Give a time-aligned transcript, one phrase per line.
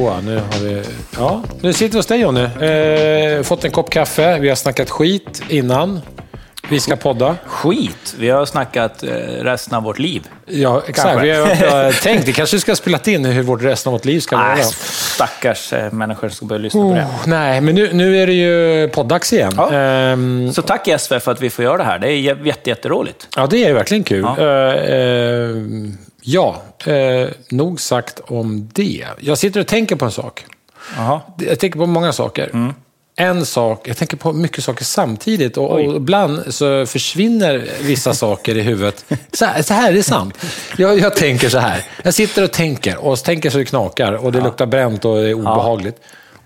[0.00, 0.82] Så, nu har vi...
[1.16, 2.40] Ja, nu sitter vi hos dig Jonny.
[2.42, 4.38] Eh, fått en kopp kaffe.
[4.38, 6.00] Vi har snackat skit innan.
[6.70, 7.36] Vi ska podda.
[7.46, 8.14] Skit!
[8.18, 9.08] Vi har snackat eh,
[9.42, 10.28] resten av vårt liv.
[10.46, 11.08] Ja, exakt.
[11.08, 11.26] Kanske.
[11.26, 14.20] Vi har har tänkt, det kanske ska spela in hur vårt resten av vårt liv
[14.20, 14.54] ska vara.
[14.54, 14.64] Nej,
[15.14, 17.00] stackars eh, människor som ska börja lyssna på det.
[17.02, 19.52] Oh, nej, men nu, nu är det ju poddags igen.
[19.56, 19.72] Ja.
[19.72, 21.98] Ehm, Så tack SV för att vi får göra det här.
[21.98, 23.28] Det är jä- jätte, jätteroligt.
[23.36, 24.22] Ja, det är verkligen kul.
[24.22, 24.40] Ja.
[24.44, 24.74] Ja,
[26.22, 29.06] ja eh, nog sagt om det.
[29.20, 30.44] Jag sitter och tänker på en sak.
[30.96, 31.20] Jaha.
[31.38, 32.50] Jag tänker på många saker.
[32.52, 32.74] Mm.
[33.16, 38.56] En sak, jag tänker på mycket saker samtidigt och, och ibland så försvinner vissa saker
[38.56, 39.04] i huvudet.
[39.32, 40.34] Så här, så här är det sant.
[40.76, 41.84] Jag, jag tänker så här.
[42.02, 45.28] Jag sitter och tänker och tänker så det knakar och det luktar bränt och det
[45.28, 45.96] är obehagligt.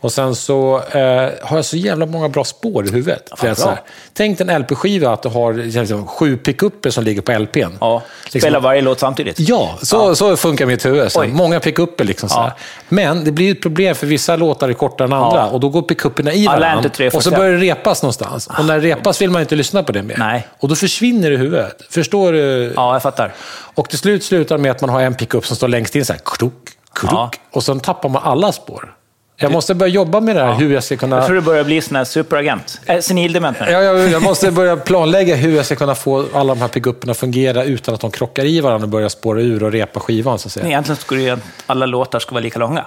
[0.04, 1.00] Och sen så eh,
[1.42, 3.30] har jag så jävla många bra spår i huvudet.
[3.40, 3.54] Bra.
[3.54, 3.80] så här,
[4.12, 7.76] tänk en LP-skiva att du har liksom, sju pickuper som ligger på LPn.
[7.80, 9.40] Ja, Liksom- spela varje låt samtidigt.
[9.40, 11.12] Ja, så, så funkar mitt huvud.
[11.12, 12.04] Så många pickuper.
[12.04, 12.42] Liksom, så Ja.
[12.42, 12.52] här.
[12.88, 15.38] Men det blir ett problem för vissa låtar är kortare än andra.
[15.38, 15.46] Ja.
[15.46, 16.90] Och då går pickuperna i varandra.
[17.14, 18.46] Och så börjar det repas någonstans.
[18.58, 20.16] Och när det repas vill man inte lyssna på det mer.
[20.18, 20.46] Nej.
[20.58, 21.82] Och då försvinner det i huvudet.
[21.90, 22.72] Förstår du?
[22.76, 23.34] Ja, jag fattar.
[23.74, 26.12] Och till slut slutar med att man har en pickup som står längst in så
[26.12, 26.20] här.
[26.24, 26.52] Krok,
[26.94, 27.12] krok.
[27.12, 27.30] Ja.
[27.52, 28.94] Och sen tappar man alla spår.
[29.36, 31.16] Jag måste börja jobba med det här, hur jag ska kunna...
[31.16, 32.80] Jag tror du börjar bli sån här superagent.
[32.86, 33.56] Äh, senildement.
[33.60, 37.10] Ja, jag, jag måste börja planlägga hur jag ska kunna få alla de här pickuperna
[37.10, 40.38] att fungera utan att de krockar i varandra och börjar spåra ur och repa skivan.
[40.38, 40.66] Så att säga.
[40.66, 41.36] Egentligen skulle ju
[41.66, 42.86] alla låtar ska vara lika långa.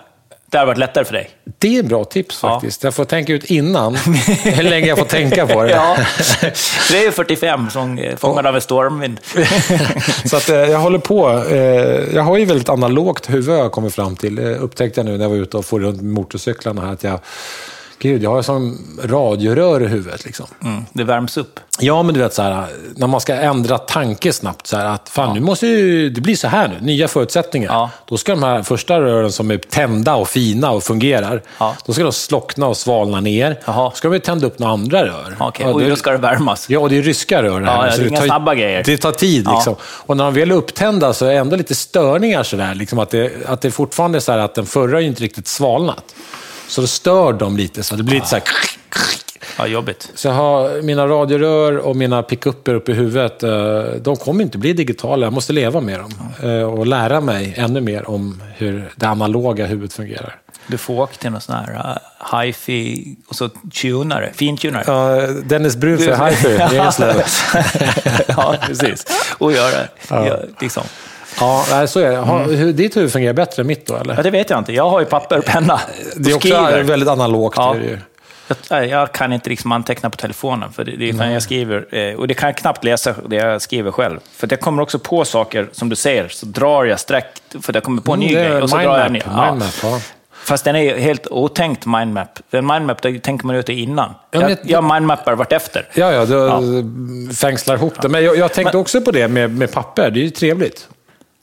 [0.51, 1.29] Det hade varit lättare för dig.
[1.57, 2.49] Det är ett bra tips Ja.
[2.49, 2.83] faktiskt.
[2.83, 3.95] Jag får tänka ut innan
[4.43, 5.69] hur länge jag får tänka på det.
[5.71, 9.19] Ja, 3.45 som eh, fångad av en stormvind.
[10.25, 11.43] Så att, eh, jag håller på.
[11.49, 11.57] Eh,
[12.15, 14.39] jag har ju väldigt analogt huvud har jag kommit fram till.
[14.39, 16.93] Upptäckte jag nu när jag var ute och for runt motorcyklarna här.
[16.93, 17.19] Att jag,
[17.99, 20.25] gud, jag har som radiorör i huvudet.
[20.25, 20.45] Liksom.
[20.63, 21.59] Mm, det värms upp.
[21.79, 22.65] Ja, men du vet så här,
[22.95, 24.67] när man ska ändra tanke snabbt.
[24.67, 27.71] Så här, att fan, nu måste ju, det blir så här nu, nya förutsättningar.
[27.73, 27.89] Ja.
[28.05, 31.75] Då ska de här första rören som är tända och fina och fungerar, Ja.
[31.85, 33.59] då ska de slockna och svalna ner.
[33.65, 33.89] Jaha.
[33.89, 35.35] Då ska de tända upp några andra rör.
[35.39, 36.69] Ja, och det- då ska det värmas.
[36.69, 37.77] Ja, och det är ryska rör det här.
[37.77, 38.83] Ja, ja, så det är inga tar, snabba grejer.
[38.85, 39.43] Det tar tid.
[39.45, 39.55] Ja.
[39.55, 39.75] Liksom.
[39.81, 42.75] Och när de väl är upptända så är det ändå lite störningar sådär.
[42.75, 45.47] Liksom att, det, att det fortfarande är så här att den förra är inte riktigt
[45.47, 46.03] svalnat.
[46.67, 48.43] Så då stör de lite, så det blir lite så här...
[49.57, 50.11] Ja, jobbigt.
[50.15, 53.43] Så jag har mina radiorör och mina pickuper uppe i huvudet.
[53.43, 53.49] eh,
[54.01, 55.25] De kommer inte bli digitala.
[55.25, 56.11] Jag måste leva med dem.
[56.43, 60.35] eh, Och lära mig ännu mer om hur det analoga huvudet fungerar.
[60.67, 61.71] Du får åka till någon sån här
[62.31, 63.49] uh, hi-fi och så
[63.81, 64.83] tunare, fintunare.
[64.87, 67.21] Ja, Dennis Brun för hifi i Eslöv.
[68.27, 69.05] ja, precis.
[69.37, 70.37] Och göra ja.
[70.61, 70.83] liksom.
[71.39, 72.17] Ja, så är det.
[72.17, 74.15] Har, hur, ditt huvud fungerar bättre än mitt då, eller?
[74.15, 74.73] Ja, det vet jag inte.
[74.73, 75.79] Jag har ju papper och penna.
[76.15, 76.83] Det är också skriver.
[76.83, 77.57] väldigt analogt.
[77.57, 77.75] Ja.
[78.69, 81.95] Jag, jag kan inte liksom anteckna på telefonen, för det, det jag skriver.
[81.95, 84.19] eh, Och det kan jag knappt läsa det jag skriver själv.
[84.35, 87.25] För jag kommer också på saker, som du säger, så drar jag streck,
[87.61, 88.61] för jag kommer på en ny Mm, grej.
[88.61, 89.21] Och så drar jag ny.
[89.25, 89.45] Ja.
[89.51, 89.99] mindmap, ja.
[90.43, 92.39] Fast den är helt otänkt mindmap.
[92.51, 94.13] En mindmap, där tänker man ut det innan.
[94.31, 95.85] Ja, men jag, jag mindmappar vartefter.
[95.93, 98.09] Ja, ja, du fängslar ihop det.
[98.09, 100.11] Men jag, jag tänkte också på det med, med papper.
[100.11, 100.87] Det är ju trevligt.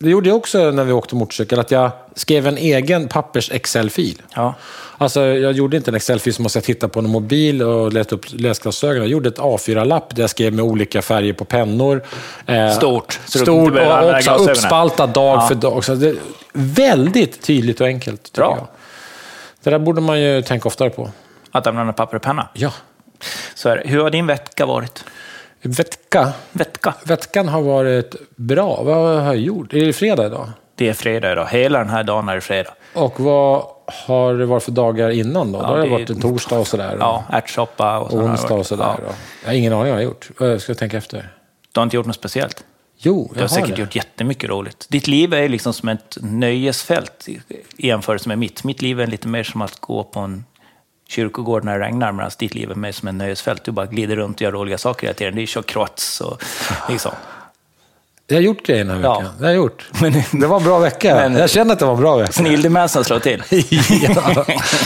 [0.05, 4.23] Det gjorde jag också när vi åkte motorcykel, att jag skrev en egen pappers Excel-fil.
[4.35, 4.55] Ja.
[4.99, 8.15] Alltså, jag gjorde inte en Excel-fil som måste jag titta på en mobil och leta
[8.15, 9.03] upp läsglasögonen.
[9.03, 12.03] Jag gjorde ett A4-lapp där jag skrev med olika färger på pennor.
[12.47, 15.49] Eh, Stort, inte Stort behöver och också uppspaltat dag Ja.
[15.49, 15.85] för dag.
[15.85, 16.15] Så det
[16.53, 18.57] väldigt tydligt och enkelt, Bra.
[18.59, 18.67] jag.
[19.63, 21.11] Det där borde man ju tänka oftare på.
[21.51, 22.49] Att använda papper och penna.
[22.53, 22.73] Ja.
[23.55, 23.75] Så.
[23.75, 25.05] Hur har din vecka varit?
[25.65, 26.33] Vecka.
[26.53, 26.95] Vecka?
[27.05, 28.83] Veckan har varit bra.
[28.83, 29.73] Vad har jag gjort?
[29.75, 30.49] Är det fredag idag?
[30.75, 31.47] Det är fredag idag.
[31.51, 32.71] Hela den här dagen är det fredag.
[32.95, 33.65] Och vad
[34.07, 35.59] har det varit för dagar innan då?
[35.61, 36.97] då har det det varit en torsdag och sådär.
[37.01, 38.85] Ja, ärtsoppa och sådär har onsdag och sådär.
[38.85, 39.15] Ja.
[39.43, 40.31] Jag har ingen aning vad jag har gjort.
[40.41, 41.33] Jag ska tänka efter.
[41.73, 42.65] Du har inte gjort något speciellt?
[42.99, 43.83] Jo, Du jag har säkert det.
[43.83, 44.87] gjort jättemycket roligt.
[44.91, 47.41] Ditt liv är liksom som ett nöjesfält i
[47.77, 48.65] jämförelse med mitt.
[48.65, 50.45] Mitt liv är lite mer som att gå på en
[51.09, 53.65] kyrkogård när det regnar, medan ditt liv är mer som ett nöjesfält.
[53.65, 55.35] Du bara glider runt och gör roliga saker hela tiden.
[55.35, 56.43] Det är kör cross och
[56.89, 57.13] liksom.
[58.27, 59.19] Jag har gjort grejer den här Ja.
[59.19, 59.33] veckan.
[59.39, 59.89] Det har jag gjort.
[60.01, 61.15] Men- det var en bra vecka.
[61.15, 62.33] Men- jag känner att det var en bra vecka.
[62.33, 63.43] Senildemensen slår till.
[63.51, 64.45] ja,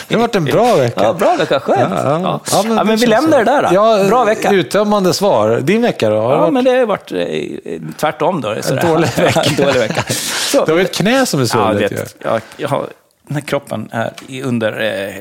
[0.08, 1.00] det har varit en bra vecka.
[1.02, 1.80] Ja, bra vecka, skönt.
[1.94, 2.40] Ja, ja.
[2.52, 3.68] Ja, men, det vi lämnar det där då.
[3.72, 4.50] Ja, bra vecka.
[4.52, 5.60] Uttömmande svar.
[5.60, 6.16] Din vecka då?
[6.20, 8.54] Har det Ja, varit- men det har varit eh, tvärtom då.
[8.62, 9.42] Så En det- dålig vecka.
[9.42, 10.04] en dålig vecka.
[10.52, 11.90] Så, har ju ett knä som är Ja, svullet.
[11.90, 12.30] det, ju.
[12.30, 12.86] jag, jag har,
[13.26, 14.12] den här kroppen är
[14.44, 15.14] under eh,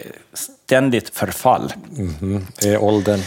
[0.71, 1.73] ständigt förfall.
[2.61, 3.19] Det är åldern.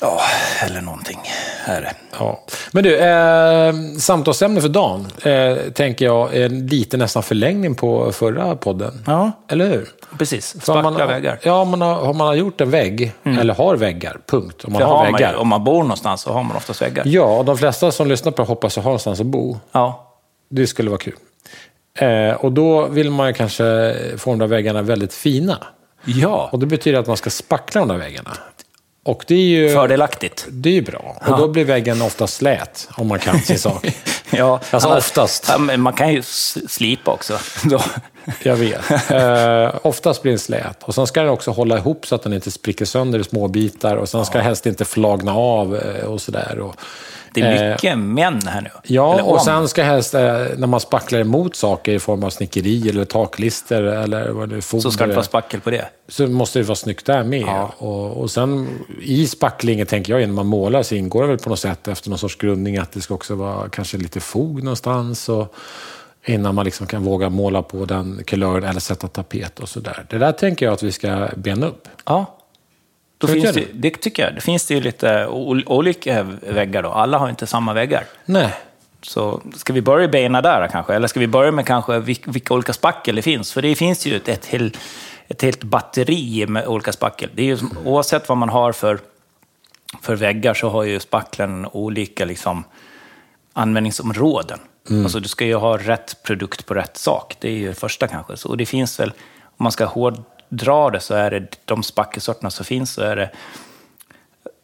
[0.00, 0.20] Ja,
[0.64, 1.18] eller någonting.
[1.66, 1.94] Är det.
[2.18, 2.40] Ja.
[2.72, 8.56] Men du, eh, samtalsämne för dagen, eh, tänker jag, är lite nästan förlängning på förra
[8.56, 9.02] podden.
[9.06, 9.32] Ja.
[9.48, 9.88] Eller hur?
[10.18, 11.38] Precis, spackla man, väggar.
[11.42, 14.64] Ja, om man har, om man har gjort en vägg, eller har väggar, punkt.
[14.64, 15.32] Om man Det har har man väggar.
[15.32, 17.02] ju, om man bor någonstans så har man oftast väggar.
[17.06, 19.58] Ja, och de flesta som lyssnar på det hoppas jag har någonstans att bo.
[19.72, 20.12] Ja.
[20.50, 21.14] Det skulle vara kul.
[21.98, 25.58] Eh, och då vill man ju kanske få de där väggarna väldigt fina.
[26.04, 26.48] Ja.
[26.52, 28.30] Och det betyder att man ska spackla de där väggarna.
[29.04, 30.46] Och det är ju, Fördelaktigt.
[30.50, 31.16] det är ju bra.
[31.26, 33.86] Och då blir väggen ofta slät, om man kan sin sak.
[34.34, 35.46] Ja, Alltså annars- oftast.
[35.48, 36.22] Ja, men man kan ju
[36.68, 37.38] slipa också.
[38.42, 39.10] Jag vet.
[39.10, 40.82] Eh, oftast blir den slät.
[40.82, 43.48] Och sen ska den också hålla ihop så att den inte spricker sönder i små
[43.48, 43.96] bitar.
[43.96, 46.58] Och sen ska helst inte flagna av eh, och sådär.
[46.58, 46.74] Och,
[47.34, 48.70] Det är eh, mycket män här nu.
[48.82, 50.20] Ja, och sen ska helst, eh,
[50.56, 54.82] när man spacklar emot saker i form av snickeri eller taklister eller vad det foder,
[54.82, 55.88] Så ska det vara spackel på det.
[56.08, 57.40] så måste det vara snyggt där med.
[57.42, 57.72] Ja.
[57.78, 58.68] Och, och sen
[59.02, 62.10] i spacklingen, tänker jag, innan man målar så ingår det väl på något sätt efter
[62.10, 65.28] någon sorts grundning att det ska också vara kanske lite fog någonstans.
[65.28, 65.54] Och,
[66.26, 70.04] innan man liksom kan våga måla på den kulören eller sätta tapet och sådär.
[70.10, 71.88] Det där tänker jag att vi ska bena upp.
[72.04, 72.38] Ja.
[73.26, 74.34] Då finns det, det tycker jag.
[74.34, 76.88] Det finns det ju lite ol- olika väggar då.
[76.88, 78.04] Alla har inte samma väggar.
[78.24, 78.54] Nej.
[79.02, 80.94] Så ska vi börja bena där kanske?
[80.94, 83.52] Eller ska vi börja med kanske vilka, olika spackel det finns?
[83.52, 84.76] För det finns ju ett, ett, hel,
[85.28, 87.30] ett helt batteri med olika spackel.
[87.34, 88.98] Det är ju, oavsett vad man har för,
[90.02, 92.64] för väggar så har ju spacklen olika liksom,
[93.52, 94.58] användningsområden.
[94.90, 97.36] Alltså du ska ju ha rätt produkt på rätt sak.
[97.40, 98.36] Det är ju det första kanske.
[98.36, 99.84] Så, och det finns väl, om man ska
[100.54, 103.30] Drar det så är det de spackelsorterna som finns så är det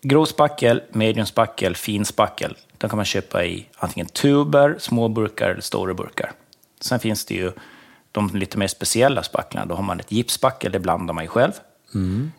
[0.03, 2.57] grov spackel, medium spackel, fin spackel.
[2.79, 6.33] De kan man köpa i antingen tuber, små burkar eller stora burkar.
[6.81, 7.53] Sen finns det ju
[8.13, 9.67] de lite mer speciella spacklarna.
[9.67, 11.53] Då har man ett gipsspackel, det blandar man ju själv.
[11.95, 12.33] Mm.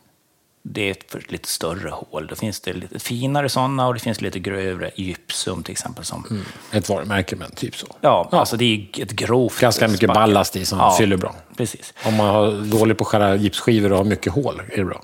[0.62, 2.28] Det är ett lite större hål.
[2.28, 6.06] Då finns det lite finare sådana och det finns lite grövre gypsum till exempel.
[6.06, 7.88] Som, Ett varumärke, men typ så.
[8.02, 10.14] ja, alltså det är ett grovt Ganska mycket spackel.
[10.22, 11.36] ballast i som fyller bra.
[11.58, 11.94] Precis.
[12.06, 15.02] Om man har dåligt på att skära gipsskivor och har mycket hål är det bra.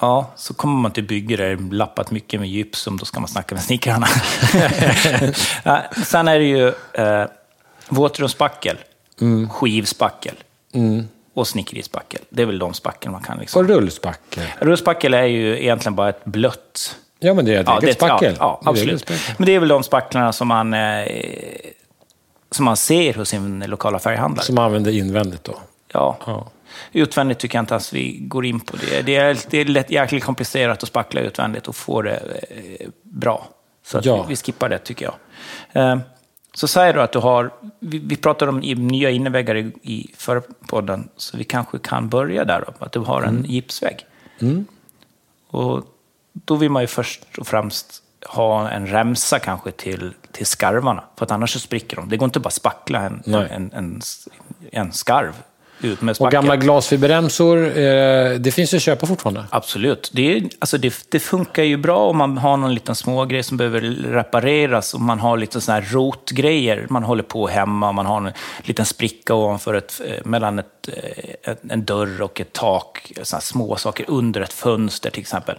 [0.00, 3.20] Ja, så kommer man till bygge där det är lappat mycket med gypsum, då ska
[3.20, 4.06] man snacka med snickarna.
[5.64, 7.24] ja, sen är det ju eh,
[7.88, 8.76] våtrumsspackel,
[9.50, 10.34] skivspackel
[11.34, 12.20] och snickerispackel.
[12.30, 13.62] Det är väl de spackel man kan liksom.
[13.62, 14.44] Och rullspackel.
[14.60, 16.96] Rullspackel är ju egentligen bara ett blött...
[17.18, 18.36] Ja, men det är ett eget det- spackel.
[18.38, 19.00] Ja, ja eget absolut.
[19.00, 19.34] spackel.
[19.38, 21.06] Men det är väl de spacklarna som man, eh,
[22.50, 24.44] som man ser hos sin lokala färghandlare.
[24.46, 25.54] Som man använder invändigt då.
[25.92, 26.18] Ja.
[26.26, 26.48] Ja.
[26.92, 29.02] Utvändigt tycker jag inte ens vi går in på det.
[29.02, 33.48] Det är, det är lätt, jäkligt komplicerat att spackla utvändigt och få det eh, bra.
[33.86, 34.22] Så Ja.
[34.22, 35.04] vi, vi skippar det tycker
[35.72, 35.92] jag.
[35.92, 35.98] Eh,
[36.54, 40.42] så säger du att du har, vi, vi pratade om nya innerväggar i, i förra
[40.68, 44.06] podden, så vi kanske kan börja där då, att du har en gipsvägg.
[45.50, 45.84] Och
[46.32, 51.24] då vill man ju först och främst ha en remsa kanske till, till skarvarna, för
[51.24, 52.08] att annars så spricker de.
[52.08, 54.00] Det går inte bara att spackla en, en, en,
[54.72, 55.34] en skarv
[55.82, 59.44] ut med Och gamla glasfiberremsor, eh, det finns ju att köpa fortfarande.
[59.50, 60.10] Absolut.
[60.14, 63.56] Det, är, alltså det, det funkar ju bra om man har någon liten smågrej som
[63.56, 63.80] behöver
[64.12, 66.86] repareras och man har lite sådana här rotgrejer.
[66.90, 68.32] Man håller på hemma, man har en
[68.62, 73.12] liten spricka ovanför ett, eh, mellan ett, eh, en- en dörr och ett tak.
[73.22, 75.56] Såna små saker under ett fönster till exempel.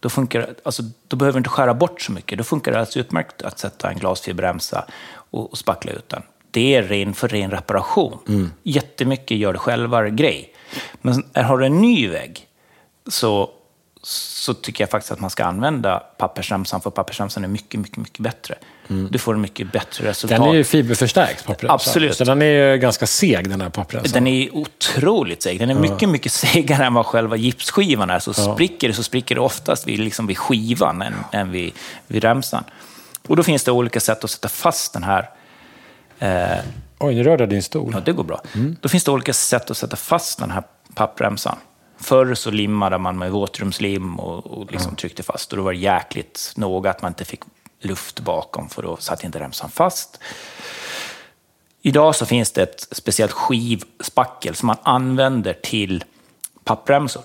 [0.00, 2.38] Då, funkar, alltså, då behöver du inte skära bort så mycket.
[2.38, 4.84] Då funkar det alltså utmärkt att sätta en glasfiberremsa
[5.30, 6.22] och, och spackla ut den.
[6.50, 8.18] Det är ren för ren reparation.
[8.28, 8.52] Mm.
[8.62, 10.54] Jättemycket gör det själva-grej.
[11.02, 12.46] Men har du en ny vägg
[13.06, 13.50] så,
[14.02, 18.18] så tycker jag faktiskt att man ska använda pappersremsan, för pappersremsan är mycket, mycket, mycket
[18.18, 18.54] bättre.
[19.10, 20.36] Du får en mycket bättre resultat.
[20.36, 20.46] Mm.
[20.46, 21.74] Den är ju fiberförstärkt, pappersremsan.
[21.74, 22.16] Absolut.
[22.16, 24.12] Så den är ju ganska seg, den här pappersremsan.
[24.12, 25.58] Den är otroligt seg.
[25.58, 28.18] Den är mycket, mycket segare än vad själva gipsskivan är.
[28.18, 31.72] Så spricker det så spricker det oftast vid, liksom vid skivan än, än vid,
[32.06, 32.64] vid remsan.
[33.28, 35.30] Och då finns det olika sätt att sätta fast den här.
[36.20, 36.58] Eh,
[36.98, 37.90] Oj, nu rörde jag din stol.
[37.94, 38.40] Ja, det går bra.
[38.80, 40.62] Då finns det olika sätt att sätta fast den här
[40.94, 41.56] pappremsan.
[41.98, 45.52] Förr så limmade man med våtrumslim och, och liksom tryckte fast.
[45.52, 47.40] Och då var det jäkligt noga att man inte fick
[47.80, 50.20] luft bakom, för då satt inte remsan fast.
[51.82, 56.04] Idag så finns det ett speciellt skivspackel som man använder till
[56.64, 57.22] pappremsor.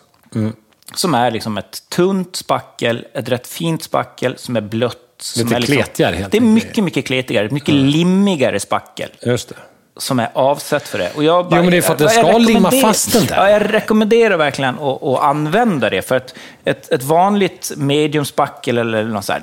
[0.93, 4.97] Som är liksom ett tunt spackel, ett rätt fint spackel som är blött.
[5.17, 7.49] Som Lite är liksom, kletigare, helt Det är mycket, mycket kletigare.
[7.49, 9.55] Mycket limmigare spackel Just det.
[9.97, 11.11] som är avsett för det.
[11.15, 13.35] Och jag Jo, men det är för att den ska limma fast den där.
[13.35, 16.01] Ja, jag rekommenderar verkligen att, att använda det.
[16.01, 19.41] För att ett, ett vanligt mediumspackel eller något så här,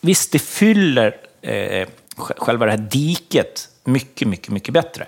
[0.00, 5.06] visst det fyller eh, själva det här diket mycket, mycket, mycket bättre.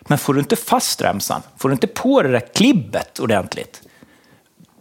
[0.00, 3.82] Men får du inte fast remsan, får du inte på det där klibbet ordentligt,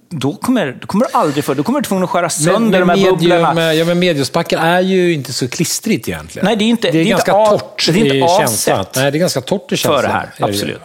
[0.10, 2.90] då kommer, då kommer du aldrig få, då kommer du tvungen att skära sönder de
[2.90, 3.74] här medium, bubblorna.
[3.74, 6.46] ja, men mediumspackel är ju inte så klistrigt egentligen.
[6.46, 8.86] Nej, det är inte- det är, det är ganska inte torrt det är inte känslan.
[8.96, 10.02] Nej, det är ganska torrt i känslan.
[10.02, 10.82] för det här, absolut.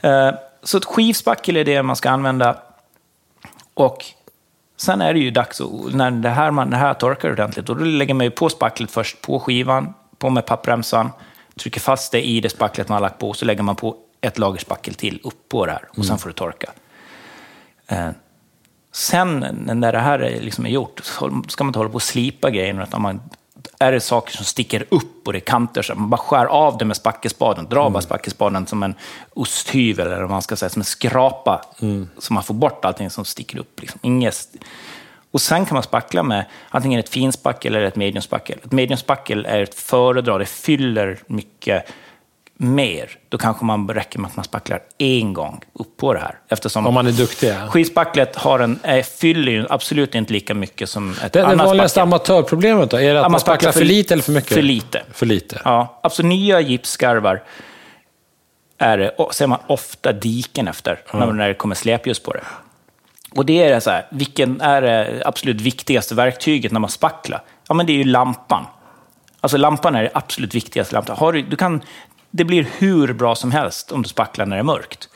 [0.00, 0.28] Ja.
[0.28, 2.56] Eh, Så ett skivspackel är det man ska använda.
[3.74, 4.04] Och
[4.76, 7.74] sen är det ju dags, att, när det här, man, det här torkar ordentligt, då
[7.74, 11.10] lägger man ju på spacklet först på skivan, på med pappremsan,
[11.60, 14.38] trycker fast det i det spacklet man har lagt på, så lägger man på ett
[14.38, 16.70] lager spackel till upp på det här, och sen får det torka.
[18.92, 22.02] Sen när det här är, liksom är gjort, så ska man inte hålla på och
[22.02, 23.20] slipa grejerna, utan man,
[23.78, 26.78] är det saker som sticker upp och det är kanter, så man bara skär av
[26.78, 28.94] det med spackelspaden, drar bara spackelspaden som en
[29.34, 31.64] osthyvel, eller vad man ska säga, som en skrapa,
[32.18, 33.80] så man får bort allting som sticker upp.
[33.80, 34.00] Liksom.
[34.02, 34.48] Inget,
[35.30, 38.58] och sen kan man spackla med antingen ett finspackel eller ett mediumspackel.
[38.64, 41.90] Ett mediumspackel är ett föredra, det fyller mycket
[42.60, 43.10] mer.
[43.28, 46.38] Då kanske man räcker med att man spacklar en gång upp på det här.
[46.48, 47.50] Eftersom Om man är duktig.
[47.50, 47.66] Ja.
[47.68, 51.66] Skivspacklet har en, är, fyller ju absolut inte lika mycket som ett Det, det annat
[51.66, 52.02] vanligaste spackel.
[52.08, 52.96] amatörproblemet då?
[52.96, 54.54] Är det att Ja, man spacklar för lite eller för mycket?
[54.54, 55.02] För lite.
[55.12, 55.60] För lite.
[55.64, 57.42] Ja, alltså nya gipsskarvar
[58.78, 62.42] är det, ser man ofta diken efter, när, när det kommer släpljus på det.
[63.36, 67.42] Och det är det så här, vilken är det absolut viktigaste verktyget när man spacklar?
[67.68, 68.66] Ja, men det är ju lampan.
[69.40, 70.94] Alltså lampan är det absolut viktigaste.
[70.94, 71.16] Lampan.
[71.16, 71.80] Har du, du kan,
[72.30, 75.08] det blir hur bra som helst om du spacklar när det är mörkt.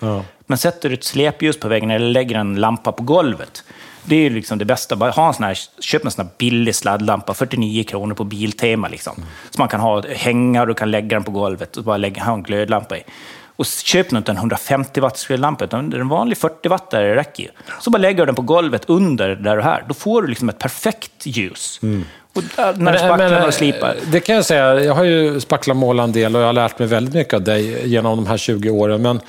[0.47, 3.65] Men sätter du ett släpljus på väggen eller lägger en lampa på golvet,
[4.05, 4.97] det är ju liksom det bästa.
[4.97, 8.89] Bara ha en sån här, köp en sån här billig sladdlampa, 49 kronor på Biltema.
[8.89, 9.15] Liksom.
[9.51, 12.25] Så man kan ha hänga och du kan lägga den på golvet och bara lägga,
[12.25, 13.03] ha en glödlampa i.
[13.57, 17.49] Och köp inte en 150 watts glödlampa, utan en vanlig 40 watt där räcker ju.
[17.81, 19.85] Så bara lägger du den på golvet under där och här.
[19.89, 21.81] Då får du liksom ett perfekt ljus.
[22.35, 23.97] Och där, när du spacklar och slipar.
[24.13, 24.85] Det kan jag säga.
[24.85, 27.43] Jag har ju spacklat måla en del och jag har lärt mig väldigt mycket av
[27.43, 29.03] dig genom de här 20 åren.
[29.03, 29.21] Men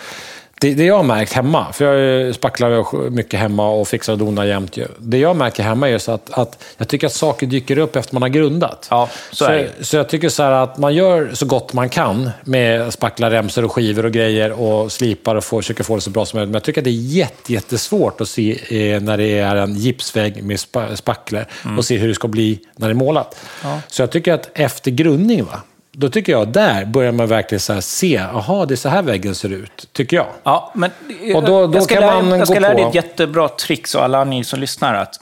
[0.62, 4.45] det, det jag har märkt hemma, för jag spacklar mycket hemma och fixar och donar
[4.45, 4.77] jämt.
[4.77, 4.88] ju.
[5.00, 8.15] Det jag märker hemma är just att, att jag tycker att saker dyker upp efter
[8.15, 8.88] man har grundat.
[8.91, 9.69] Ja, så ju.
[9.81, 13.71] så jag tycker så att man gör så gott man kan med spackla remsor och
[13.71, 16.50] skivor och grejer och slipar och får, försöker få det så bra som möjligt.
[16.51, 18.51] Men jag tycker att det är jätte, jättesvårt att se
[18.93, 21.77] eh, när det är en gipsvägg med spa, spackler Mm.
[21.77, 23.35] och se hur det ska bli när det är målat.
[23.88, 25.62] Så jag tycker att efter grundning, va?
[25.97, 29.35] Då tycker jag där börjar man verkligen så se, aha, det är så här väggen
[29.35, 30.27] ser ut, tycker jag.
[30.43, 30.91] Ja, men
[31.35, 33.87] Och då- då jag ska kan lära, man jag ska lära dig ett jättebra trick,
[33.87, 34.93] så alla ni som lyssnar.
[34.93, 35.19] Att,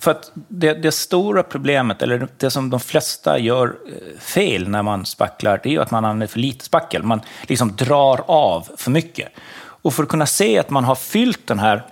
[0.00, 4.82] för att det, det stora problemet, eller det som de flesta gör eh, fel när
[4.82, 7.02] man spacklar, det är ju att man använder för lite spackel.
[7.02, 9.28] Man liksom drar av för mycket.
[9.58, 11.82] Och för att kunna se att man har fyllt den här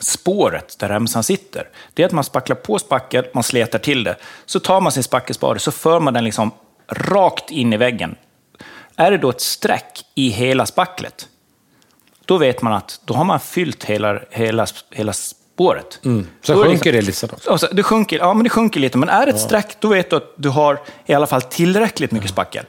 [0.00, 4.16] spåret där remsan sitter, det är att man spacklar på spackel, man sletar till det,
[4.46, 6.50] så tar man sin spackelspade, så för man den liksom
[6.90, 8.14] rakt in i väggen.
[8.96, 11.28] Är det då ett streck i hela spacklet,
[12.24, 16.00] då vet man att då har man fyllt hela, hela, hela spåret.
[16.04, 16.26] Mm.
[16.42, 17.44] Så sjunker det liksom- lite.
[17.46, 17.52] Då.
[17.52, 19.88] Och så, det sjunker, ja, men det sjunker lite, men är det ett streck, då
[19.88, 22.64] vet du att du har i alla fall tillräckligt mycket spackel.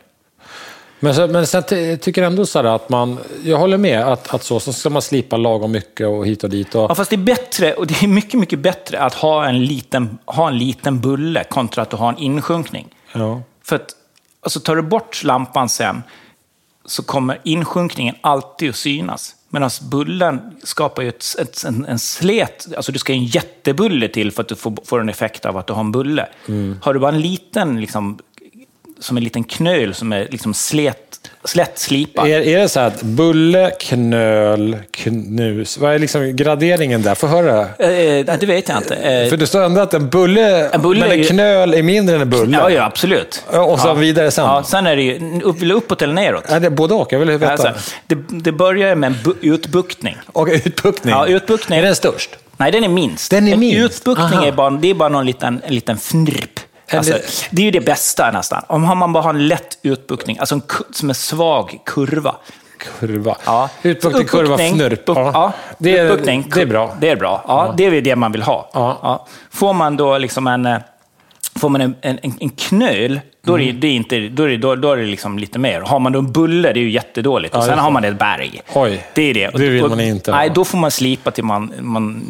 [1.03, 4.03] Men, så, men sen ty- tycker jag ändå så här att man, jag håller med
[4.07, 6.75] att, att så, så ska man slipa lagom mycket och hit och dit.
[6.75, 9.65] Och, Ja, fast det är bättre, och det är mycket, mycket bättre att ha en
[9.65, 12.87] liten, ha en liten bulle kontra att du har en insjunkning.
[13.13, 13.41] ja.
[13.63, 13.95] För att,
[14.41, 16.03] alltså tar du bort lampan sen,
[16.85, 19.35] så kommer insjunkningen alltid att synas.
[19.49, 24.07] Medan bullen skapar ju ett, ett, en, en slet, alltså du ska ju en jättebulle
[24.07, 26.27] till för att du får, får en effekt av att du har en bulle.
[26.81, 28.19] Har du bara en liten, liksom,
[29.01, 30.97] som en liten knöl som är liksom slet,
[31.43, 32.27] slätt slipad.
[32.27, 35.77] Är, är det så att bulle, knöl, knus?
[35.77, 37.15] Vad är liksom graderingen där?
[37.15, 37.59] Få höra.
[37.61, 38.95] Eh, det vet jag inte.
[38.95, 42.15] Eh, För det står ändå att en bulle, En bulle men en knöl är mindre
[42.15, 42.57] än en bulle.
[42.57, 43.43] ja, ja, absolut.
[43.47, 43.93] Och sen ja.
[43.93, 44.45] vidare sen.
[44.45, 46.49] Ja, sen är det ju, upp, du uppåt eller neråt?
[46.49, 47.13] Är det både och?
[47.13, 47.51] Jag vill veta.
[47.51, 47.73] Alltså,
[48.07, 50.15] det, det börjar med en bu- utbuktning.
[50.25, 51.13] Och utbuktning.
[51.13, 51.79] Ja, utbuktning.
[51.79, 52.29] Är den störst?
[52.57, 53.31] Nej, den är minst.
[53.31, 53.77] Den är en minst?
[53.99, 54.45] utbuktning Aha.
[54.45, 56.59] är bara, det är bara någon liten, en liten fnirp.
[56.97, 57.13] Alltså,
[57.51, 58.63] det är ju det bästa nästan.
[58.67, 62.35] Om man bara har en lätt utbuktning, alltså en som en svag kurva.
[62.99, 63.35] Kurva.
[63.45, 63.69] Ja.
[63.81, 65.09] Utbuktning, kurva, fnurp.
[65.09, 65.53] upp- ja.
[65.77, 66.17] Det, är,
[66.55, 66.95] det är bra.
[66.99, 67.43] Det är bra.
[67.47, 68.69] Ja, Det är det man vill ha.
[68.73, 69.25] Ja.
[69.51, 70.77] Får man då liksom en, eh,
[71.61, 73.75] får man en, en, en knöl, då är Mm.
[73.75, 75.81] det, det är inte, då är det, då, då är det liksom lite mer.
[75.81, 77.55] Har man då en bulle, det är ju jättedåligt.
[77.55, 77.93] Och sen har det.
[77.93, 78.61] man ett berg.
[78.73, 79.49] Oj, det är det.
[79.57, 80.31] det vill man inte.
[80.31, 82.23] Nej, då får man slipa till man, man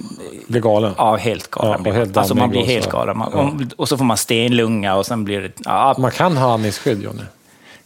[0.47, 0.93] Blir galen.
[0.97, 1.81] Ja, helt galen.
[1.85, 3.17] Ja, helt alltså man blir helt galen.
[3.17, 3.65] Man, Ja.
[3.77, 5.51] och så får man stenlunga och sen blir det...
[5.65, 7.23] Ja, Man kan ha andningsskydd, Jonny.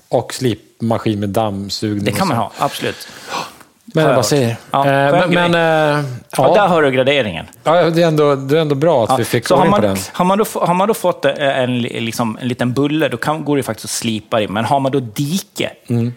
[0.09, 2.03] Och slipmaskin med dammsugning.
[2.05, 3.07] det kan man ha, absolut.
[3.95, 4.25] Men hört.
[4.25, 4.57] säger.
[4.71, 5.55] Ja, Eh, men men
[5.99, 6.05] eh,
[6.37, 6.53] Ja.
[6.53, 7.45] där har du graderingen.
[7.63, 9.81] ja, det, är ändå, det är ändå bra att Ja, vi fick så ordning man,
[9.81, 9.97] på den.
[10.13, 13.45] har, man då, har man då fått eh, en, liksom, en liten bulle, då kan,
[13.45, 14.47] går det faktiskt att slipa det.
[14.47, 16.13] Men har man då dike, Mm.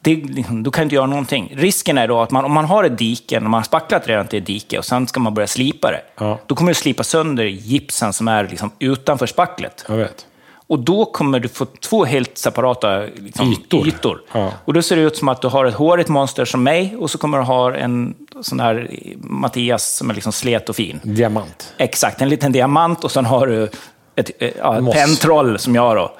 [0.00, 1.52] det, liksom, du kan inte göra någonting.
[1.56, 4.26] Risken är då att man, om man har ett dike, när man har spacklat redan
[4.26, 6.38] till ett dike och sen ska man börja slipa det, Ja.
[6.46, 9.84] då kommer du slipa sönder gipsen som är liksom utanför spacklet.
[9.88, 10.26] Jag vet.
[10.70, 14.22] Och då kommer du få två helt separata liksom, Ytor.
[14.32, 14.52] Ja.
[14.64, 17.10] Och då ser det ut som att du har ett hårigt monster som mig och
[17.10, 21.00] så kommer du ha en sån här Mattias som är liksom slet och fin.
[21.02, 21.74] Diamant.
[21.76, 23.70] Exakt, en liten diamant och sen har du
[24.16, 24.94] ett, eh, ja, ett Moss.
[24.94, 26.16] pentroll som jag då.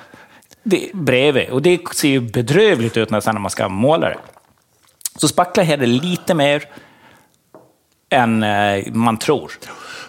[0.62, 1.50] Det, bredvid.
[1.50, 4.18] Och det ser ju bedrövligt ut när man ska måla det.
[5.16, 6.64] Så spackla är det lite mer
[8.10, 9.52] än eh, man tror.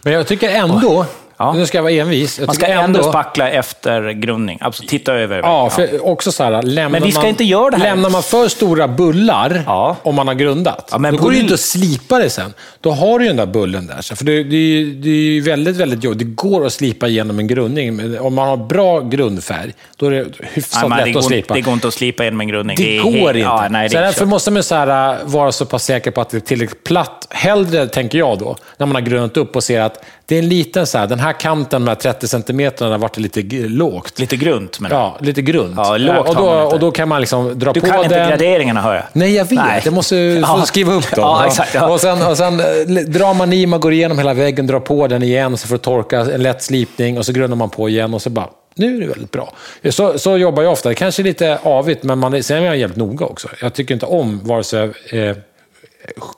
[0.04, 1.06] Men jag tycker ändå,
[1.42, 1.54] Ja.
[1.54, 4.58] nu ska jag vara envis, jag Man ska tycker ändå spackla efter grundning.
[4.62, 5.38] Alltså titta över.
[5.38, 7.84] Ja, för också så här, lämnar Men vi ska man, inte göra det här.
[7.84, 9.96] Lämnar man för stora bullar, Ja.
[10.04, 12.54] om man har grundat, Ja, men då går det ju inte att slipa det sen.
[12.82, 14.16] Då har du ju den där bullen där.
[14.16, 16.20] För det, det, det är ju väldigt, väldigt jobbigt.
[16.20, 17.96] Det går att slipa igenom en grundning.
[17.96, 21.22] Men om man har bra grundfärg, då är det hyfsat men lätt det, att går,
[21.22, 21.54] slipa.
[21.54, 22.78] det går inte att slipa genom en grundning.
[22.78, 23.40] Det är går helt- inte.
[23.40, 24.28] Ja, nej, det så är därför kört.
[24.30, 27.28] måste man så här, äh, vara så pass säker på att det är tillräckligt platt.
[27.30, 30.50] Hellre, tänker jag då, när man har grundat upp och ser att det är en
[30.50, 34.20] liten så här, den här kanten med 30 centimeter har varit lite lågt.
[34.20, 35.74] Lite grunt, men Ja, lite grunt.
[35.78, 38.30] Ja, lågt och, då, och då kan man liksom dra Du på kan inte den.
[38.30, 39.04] graderingarna, hör jag.
[39.14, 39.52] Nej, jag vet.
[39.60, 39.82] Nej.
[39.86, 40.62] Jag måste Ja.
[40.66, 41.24] skriva upp dem.
[41.24, 41.90] Ja, exakt, ja.
[41.94, 42.66] Och sen, och sen eh,
[43.08, 45.84] drar man i, man går igenom hela väggen, drar på den igen, så får det
[45.84, 49.02] torka, en lätt slipning och så grundar man på igen och så bara, nu är
[49.02, 49.54] det väldigt bra.
[49.90, 50.90] Så, så jobbar jag ofta.
[50.90, 53.48] Det kanske är lite avigt, men man, sen är jag jävligt noga också.
[53.62, 55.38] Jag tycker inte om vare sig eh,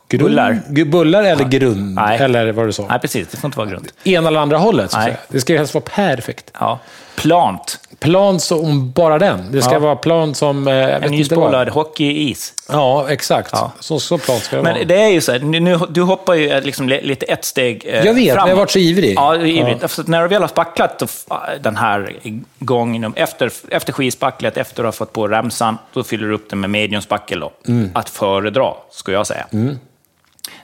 [0.10, 0.62] grund, Bullar.
[0.86, 2.20] bullar eller grund, Nej.
[2.20, 2.88] eller vad du sa.
[2.90, 3.28] Nej, precis.
[3.28, 3.94] Det får inte vara grunt.
[4.04, 5.00] Ena eller andra hållet, så.
[5.30, 6.52] Det ska helst vara perfekt.
[6.60, 6.80] Ja.
[7.16, 7.80] Plant.
[8.00, 9.52] Plan som bara den.
[9.52, 9.80] Det ska Ja.
[9.80, 10.68] vara plan som...
[10.68, 12.54] eh, En nyspolad hockeyis.
[12.70, 13.50] Ja, exakt.
[13.54, 13.72] Ja.
[13.80, 14.74] Så, så plan ska det vara.
[14.74, 17.84] Men det är ju så här, nu, du hoppar ju liksom li- lite ett steg
[17.88, 18.50] eh, Jag vet, framåt.
[18.50, 19.14] jag har varit så ivrig.
[19.16, 19.78] Ja, ivrig.
[19.84, 21.26] Att när du väl har spacklat f-
[21.62, 22.16] den här
[22.60, 26.60] gången, efter, efter skivspacklet, efter att har fått på remsan, då fyller du upp den
[26.60, 27.40] med mediumspackel.
[27.40, 27.52] Då.
[27.68, 27.90] Mm.
[27.96, 29.46] Att föredra, skulle jag säga.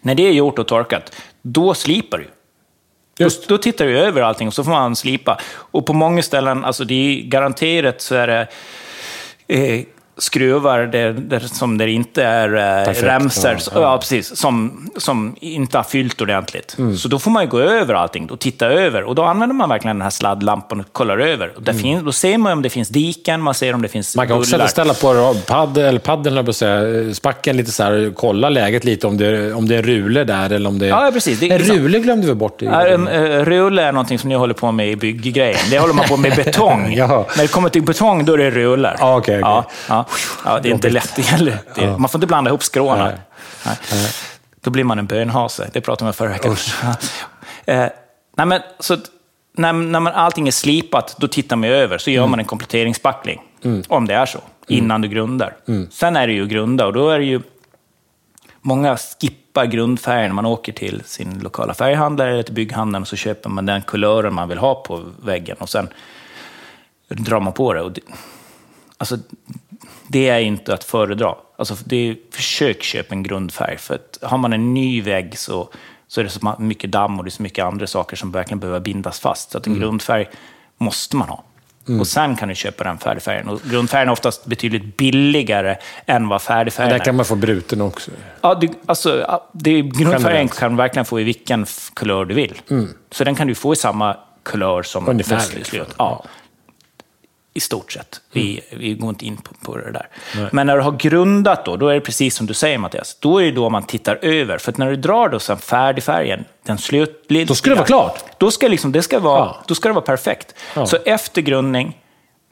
[0.02, 2.28] När det är gjort och torkat, då slipar du.
[3.22, 3.48] Just.
[3.48, 5.40] Då tittar du över allting och så får man slipa.
[5.52, 8.48] Och på många ställen, alltså det är garanterat så är det
[9.48, 9.84] eh,
[10.20, 12.56] skruvar där, där, som där inte är
[12.88, 13.98] eh, remsor, ja, ja, ja.
[13.98, 16.76] precis, som, som inte har fyllt ordentligt.
[16.78, 16.98] Mm.
[16.98, 19.04] Så då får man ju gå över allting och titta över.
[19.04, 21.52] Och då använder man verkligen den här sladdlampan och kollar över.
[21.56, 24.16] Och där finns, då ser man om det finns diken, man ser om det finns
[24.16, 24.22] Mm.
[24.22, 24.68] Man kan också bullar.
[24.68, 29.18] sätta, ställa på paddel, eller paddeln, säga, spacken lite så här, kolla läget lite om
[29.18, 30.90] det, är- om det är rule där eller om det är...
[30.90, 31.40] Ja, precis.
[31.40, 32.62] Det är liksom- rule glömde vi bort.
[32.62, 35.60] I, Ja, en, eh, Rulle är någonting som ni håller på med i bygggrejen.
[35.70, 36.94] Det håller man på med betong.
[36.98, 37.26] Jaha.
[37.38, 38.96] När det kommer till betong, då är det rullar.
[39.00, 39.42] Ja, okej, okej.
[39.44, 40.06] Ja, ja.
[40.46, 41.62] Ja, det är inte lätt heller.
[41.76, 43.14] Det, Man får inte blanda ihop skråna.
[44.62, 45.70] Då blir man en bönhase.
[45.74, 46.56] Det pratade om förra veckan.
[47.66, 47.88] Eh,
[48.38, 49.04] nej, men, så, att
[49.54, 51.98] när, när man, allting är slipat, då tittar man över.
[51.98, 53.42] Så gör man en kompletteringsspackling.
[53.88, 54.40] Om det är så.
[54.68, 55.56] Innan du grundar.
[55.92, 57.42] Sen är det ju grunda och då är det ju
[58.62, 63.50] Många skippar grundfärgen man åker till sin lokala färghandlare eller till bygghandeln och så köper
[63.50, 65.90] man den kulören man vill ha på väggen och sen
[67.08, 67.82] drar man på det.
[67.82, 68.02] Och det,
[68.98, 69.18] alltså,
[70.08, 71.36] det är inte att föredra.
[71.58, 75.70] Alltså, det är, försök köpa en grundfärg, för att har man en ny vägg så,
[76.08, 78.60] så är det så mycket damm och det är så mycket andra saker som verkligen
[78.60, 79.52] behöver bindas fast.
[79.52, 80.30] Så att en grundfärg
[80.78, 81.44] måste man ha.
[82.00, 83.50] Och sen kan du köpa den färdigfärgen.
[83.50, 85.76] Och grundfärgen är oftast betydligt billigare
[86.06, 87.06] än vad färdigfärgen där är.
[87.06, 88.12] kan man få bruten också.
[88.42, 92.62] Ja, det, alltså, det, grundfärgen kan du verkligen få i vilken kulör du vill.
[93.12, 95.80] Så den kan du få i samma kulör som Ungefär, liksom.
[95.98, 96.26] Ja.
[97.60, 98.22] I stort sett.
[98.32, 100.08] Vi, vi går inte in på, på det där.
[100.52, 103.18] Men när du har grundat då, då är det precis som du säger Mattias.
[103.20, 104.58] Då är det då man tittar över.
[104.58, 107.26] För att när du drar då sen färdigfärgen, den slut...
[107.48, 108.24] Då ska det vara klart.
[108.38, 109.58] Då ska, liksom, det ska, vara, Ja.
[109.68, 110.56] då ska det vara perfekt.
[110.76, 110.86] Ja.
[110.86, 111.98] Så efter grundning,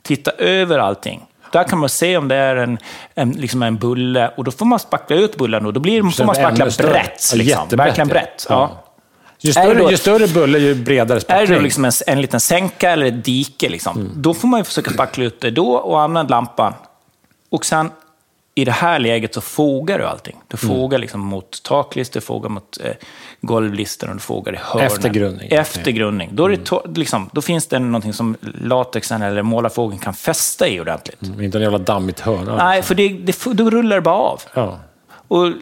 [0.04, 1.26] titta över allting.
[1.52, 2.78] Där kan man se om det är en,
[3.16, 6.26] en, liksom en bulle och då får man spackla ut bullen och då blir, får
[6.26, 7.34] man spackla brett.
[7.36, 7.68] Liksom.
[7.70, 8.46] Verkligen brett.
[8.50, 8.84] Ja.
[9.40, 11.58] Ju Är större, då- ju större bulle, ju bredare Är spackling.
[11.58, 14.12] det liksom en, en liten sänka eller ett dike, liksom, Mm.
[14.16, 16.74] då får man ju försöka spackla ut det då och använda lampan.
[17.50, 17.92] Och sen
[18.56, 20.36] i det här läget så fogar du allting.
[20.48, 20.76] Du Mm.
[20.78, 22.92] fogar liksom mot taklister, du fogar mot eh,
[23.42, 24.88] golvlister och du fogar i hörnen.
[24.88, 25.48] Efter grundning.
[25.48, 25.62] Mm.
[25.62, 26.30] Efter grundning.
[26.34, 30.80] Då, är to- liksom, då finns det någonting som latexen eller målarfågeln kan fästa i
[30.80, 31.22] ordentligt.
[31.22, 32.56] Mm, Inte en jävla dammigt hörn.
[32.58, 34.42] Nej, för det, det, då rullar det bara av.
[34.54, 34.80] Ja.
[35.28, 35.54] Och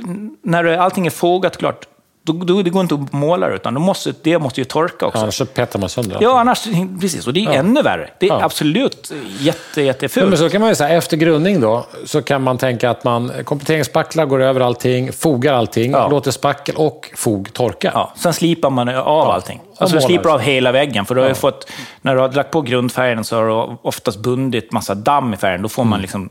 [0.41, 1.85] när allting är fogat klart,
[2.25, 5.05] då, då, det går inte att måla det, utan då måste, det måste ju torka
[5.05, 5.19] också.
[5.21, 6.17] Annars så petar man sönder.
[6.21, 6.67] Ja, annars,
[7.01, 7.27] precis.
[7.27, 8.09] Och det är ännu värre.
[8.19, 8.43] Det är Ja.
[8.43, 10.29] absolut jätte, Ja, jättefult.
[10.29, 13.31] men så kan man ju säga, efter grundning då, så kan man tänka att man
[13.43, 16.07] kompletteringsspacklar, går över allting, fogar allting, Ja.
[16.07, 17.91] låter spackel och fog torka.
[17.93, 19.61] Ja, sen slipar man av allting.
[19.77, 21.05] Alltså du slipar av hela väggen.
[21.05, 24.71] För du har fått, när du har lagt på grundfärgen så har du oftast bundit
[24.71, 25.61] massa damm i färgen.
[25.61, 25.89] Då får Mm.
[25.89, 26.29] man liksom...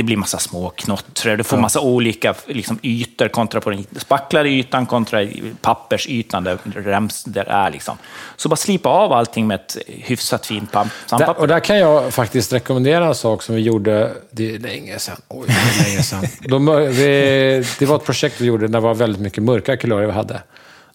[0.00, 4.48] det blir massa små knottrar, du får massa olika liksom, ytor kontra på den spacklade
[4.48, 5.26] ytan kontra
[5.60, 7.70] pappersytan där rems där är.
[7.70, 7.98] Liksom.
[8.36, 11.40] Så bara slipa av allting med ett hyfsat fint pam- Där, sandpapper.
[11.40, 15.16] och där kan jag faktiskt rekommendera en sak som vi gjorde, det är länge sedan.
[15.28, 16.24] Oj, det är länge sedan.
[16.48, 20.06] De, vi, det var ett projekt vi gjorde där det var väldigt mycket mörka kulörer
[20.06, 20.42] vi hade.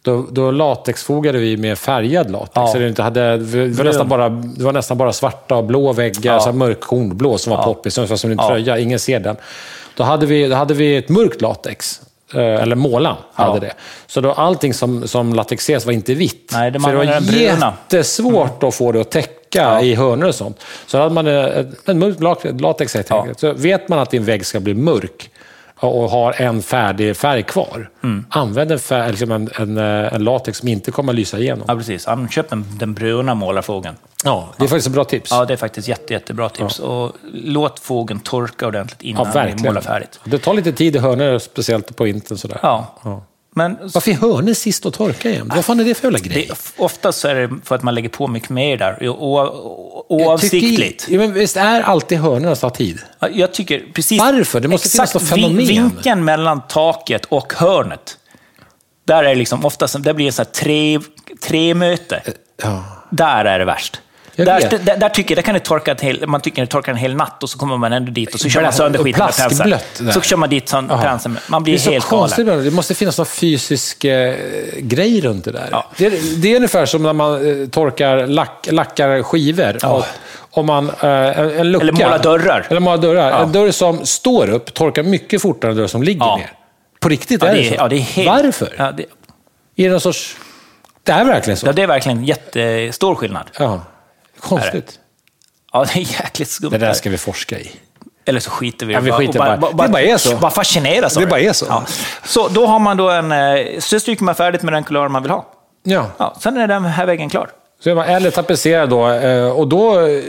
[0.06, 2.52] Då, då latexfogade vi med färgad latex.
[2.56, 2.68] Ja.
[2.68, 5.94] Så det, inte hade, det, var nästan bara, det var nästan bara svarta och blå
[5.94, 6.40] väggar, Ja.
[6.40, 8.48] så mörk kornblå som var poppis, som en Ja.
[8.50, 8.78] tröja.
[8.80, 9.36] Ingen ser den.
[9.98, 12.02] Då hade vi, då hade vi ett mörkt latex.
[12.34, 13.60] eh, Eller målan hade Ja.
[13.60, 13.74] det.
[14.08, 16.50] Så då allting som, som latexeras var inte vitt.
[16.54, 19.82] Nej, det För det var jättesvårt att få det att täcka Ja.
[19.82, 20.60] i hörnor och sånt.
[20.88, 23.20] Så hade man en, en mörk latex helt Ja.
[23.22, 23.40] enkelt.
[23.40, 25.30] Så vet man att din vägg ska bli mörk
[25.80, 27.90] och har en färdig färg kvar.
[28.04, 28.26] Mm.
[28.30, 31.66] Använd en, färg, liksom en, en, eh, en latex som inte kommer att lysa igenom.
[31.68, 32.04] Ja, precis.
[32.08, 33.96] Ja, Köp en, den bruna målarfågeln.
[34.24, 35.32] Ja, det är faktiskt ett bra tips.
[35.32, 36.80] Ja, det är faktiskt jätte, jättebra tips.
[36.80, 39.66] Och låt fågeln torka ordentligt Ja, innan vi verkligen.
[39.74, 40.20] målar färdigt.
[40.24, 42.38] Det tar lite tid i hörnor, speciellt på vintern.
[42.38, 42.60] Sådär.
[42.62, 42.94] Ja.
[43.58, 45.52] Men Varför är hörnor sist att torka igen?
[45.56, 46.46] Vad fan är det för jävla grej?
[46.50, 49.16] det, oftast så är det för att man lägger på mycket mer där, o,
[50.10, 51.08] o, Jag tycker- oavsiktligt.
[51.10, 53.00] Ja, men visst är alltid hörnorna tar tid?
[53.20, 54.20] Ja, Jag tycker precis...
[54.20, 54.60] Varför?
[54.60, 55.58] Det måste finnas något fenomen.
[55.58, 58.18] Vinkeln mellan taket och hörnet.
[59.06, 61.00] Där är liksom oftast, det blir en sån här tre,
[61.42, 62.22] tremöte.
[62.64, 62.84] Ja.
[63.10, 64.02] Där är det värst.
[64.36, 66.98] Där, där, där tycker, där kan det torka ett hel, man tycker det torkar en
[66.98, 69.36] hel natt och så kommer man ändå dit och så kör man sönder skiten med
[69.36, 70.12] penseln.
[70.14, 72.64] Så kör man dit sån med- Man blir det är så helt konstigt, galen.
[72.66, 74.36] det måste finnas någon fysisk eh,
[74.78, 75.68] grej runt det där.
[75.72, 75.86] Ja.
[75.98, 79.78] Det, är, det är ungefär som när man eh, torkar, lack, lackar skivor.
[79.82, 79.90] Ja.
[79.90, 80.06] Och,
[80.60, 81.84] om man, eh, en, en lucka.
[81.84, 82.68] Eller målar dörrar.
[82.70, 83.30] Eller målar dörrar.
[83.32, 83.44] Ja.
[83.44, 86.38] En dörr som står upp torkar mycket fortare än en dörr som ligger Ja.
[86.38, 86.52] ner.
[87.00, 87.76] På riktigt är det det så.
[87.76, 88.94] ja, det är helt, Varför?
[88.98, 89.04] Det,
[89.84, 90.36] Är det någon sorts...
[91.04, 91.68] Det är verkligen så?
[91.68, 93.44] ja, det är verkligen jättestor skillnad.
[93.60, 93.82] Ja.
[94.40, 95.00] Konstigt.
[95.74, 96.70] Ja, det är jäkligt skumt.
[96.70, 97.72] Det där ska vi forska i.
[98.26, 100.36] Eller så skiter vi i Ja, vi och skiter bara- det bara är så.
[100.38, 101.66] Bara fascineras av Det bara är så.
[101.70, 101.84] Ja.
[102.24, 103.32] Så då har man då en...
[103.32, 105.46] eh, Så stryker man färdigt med den kulör man vill ha.
[105.84, 106.08] Ja.
[106.18, 107.50] Ja, sen är den här väggen klar.
[107.84, 109.10] Så man, eller tapetsera då.
[109.10, 110.00] eh, Och då...
[110.00, 110.22] eh,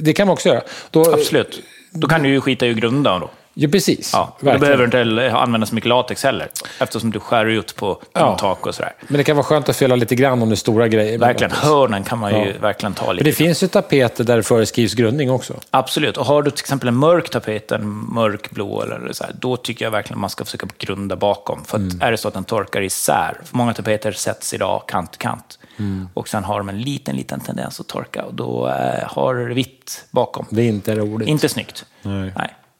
[0.00, 0.60] Det kan man också göra.
[0.90, 1.62] Då, Absolut.
[1.90, 3.30] Då kan du ju skita i grundan då.
[3.54, 4.10] Ja, precis.
[4.12, 4.60] Ja, du Verkligen.
[4.60, 6.48] behöver inte heller använda så mycket latex heller.
[6.80, 8.36] Eftersom du skär ut på Ja.
[8.38, 8.92] tak och sådär.
[9.08, 11.18] Men det kan vara skönt att fylla lite grann om det är stora grejer.
[11.18, 12.52] Verkligen, hörnen kan man ju Ja.
[12.60, 13.28] verkligen ta Men lite.
[13.28, 15.54] det finns ju tapeter där det föreskrivs grundning också.
[15.70, 16.16] Absolut.
[16.16, 19.84] Och har du till exempel en mörk tapet, en mörkblå, eller så här, då tycker
[19.84, 21.64] jag verkligen man ska försöka grunda bakom.
[21.64, 22.00] För att Mm.
[22.02, 25.58] är det så att den torkar isär, för många tapeter sätts idag kant till kant.
[25.78, 26.08] Mm.
[26.14, 29.54] Och sen har de en liten, liten tendens att torka och då eh, har du
[29.54, 30.46] vitt bakom.
[30.50, 31.28] Det är inte roligt.
[31.28, 31.84] Inte snyggt.
[32.02, 32.32] Nej.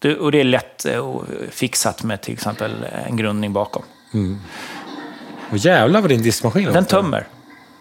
[0.03, 1.17] Du, och det är lätt eh,
[1.51, 3.83] fixat med till exempel en grundning bakom.
[5.51, 6.87] Och jävlar vad din diskmaskin Den låter.
[6.89, 7.27] tömmer.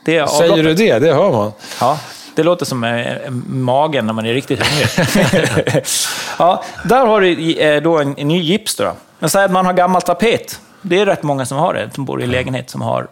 [0.06, 1.00] Det är Säger du det?
[1.00, 1.52] Det hör man.
[1.80, 2.00] Ja,
[2.36, 4.90] det låter som eh, magen när man är riktigt hungrig.
[6.40, 8.76] ja, där har du eh, då en, en ny gips.
[8.76, 8.94] Då.
[9.20, 10.60] Men säg att man har gammal tapet.
[10.82, 13.08] Det är rätt många som har det, som bor i lägenhet som har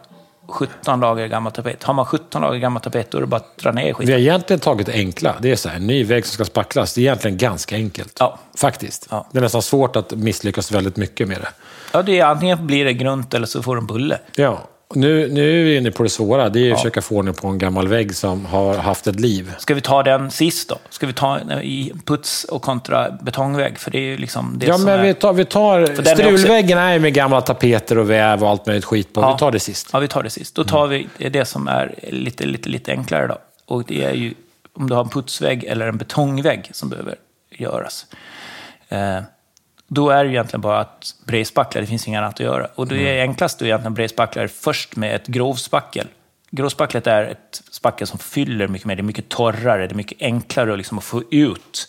[0.48, 1.82] 17 lager gammal tapet.
[1.84, 4.12] Har man 17 lager gammal tapet, då är det bara att dra ner Vi skiten.
[4.12, 5.34] har egentligen tagit enkla.
[5.40, 6.94] Det är så här, en ny vägg som ska spacklas.
[6.94, 8.16] Det är egentligen ganska enkelt.
[8.20, 8.38] Ja.
[8.56, 9.06] Faktiskt.
[9.10, 9.26] Ja.
[9.32, 11.48] Det är nästan svårt att misslyckas väldigt mycket med det.
[11.92, 14.18] Ja, det är, antingen blir det grunt eller så får du en bulle.
[14.34, 14.58] Ja.
[14.94, 16.48] Nu, nu är vi inne på det svåra.
[16.48, 19.54] Det är att försöka få ordning på en gammal vägg som har haft ett liv.
[19.58, 20.78] Ska vi ta den sist då?
[20.90, 23.78] Ska vi ta eh, i puts och kontra betongvägg?
[23.78, 25.02] För det är ju liksom det Ja, som men är...
[25.02, 28.66] vi tar, vi tar också- strulväggen är ju med gamla tapeter och väv och allt
[28.66, 29.32] möjligt skit på.
[29.32, 29.88] Vi tar det sist.
[29.92, 30.54] Ja, vi tar det sist.
[30.54, 33.38] Då tar vi det som är lite, lite, lite enklare då.
[33.66, 34.34] Och det är ju
[34.72, 37.14] om du har en putsvägg eller en betongvägg som behöver
[37.50, 38.06] göras.
[38.88, 39.18] Eh,
[39.88, 42.68] då är det egentligen bara att bredspackla, det finns inget annat att göra.
[42.74, 46.06] Och det är enklast att egentligen bredspackla först med ett grovspackel.
[46.50, 50.22] Grovspacklet är ett spackel som fyller mycket mer, det är mycket torrare, det är mycket
[50.22, 51.88] enklare liksom att få ut.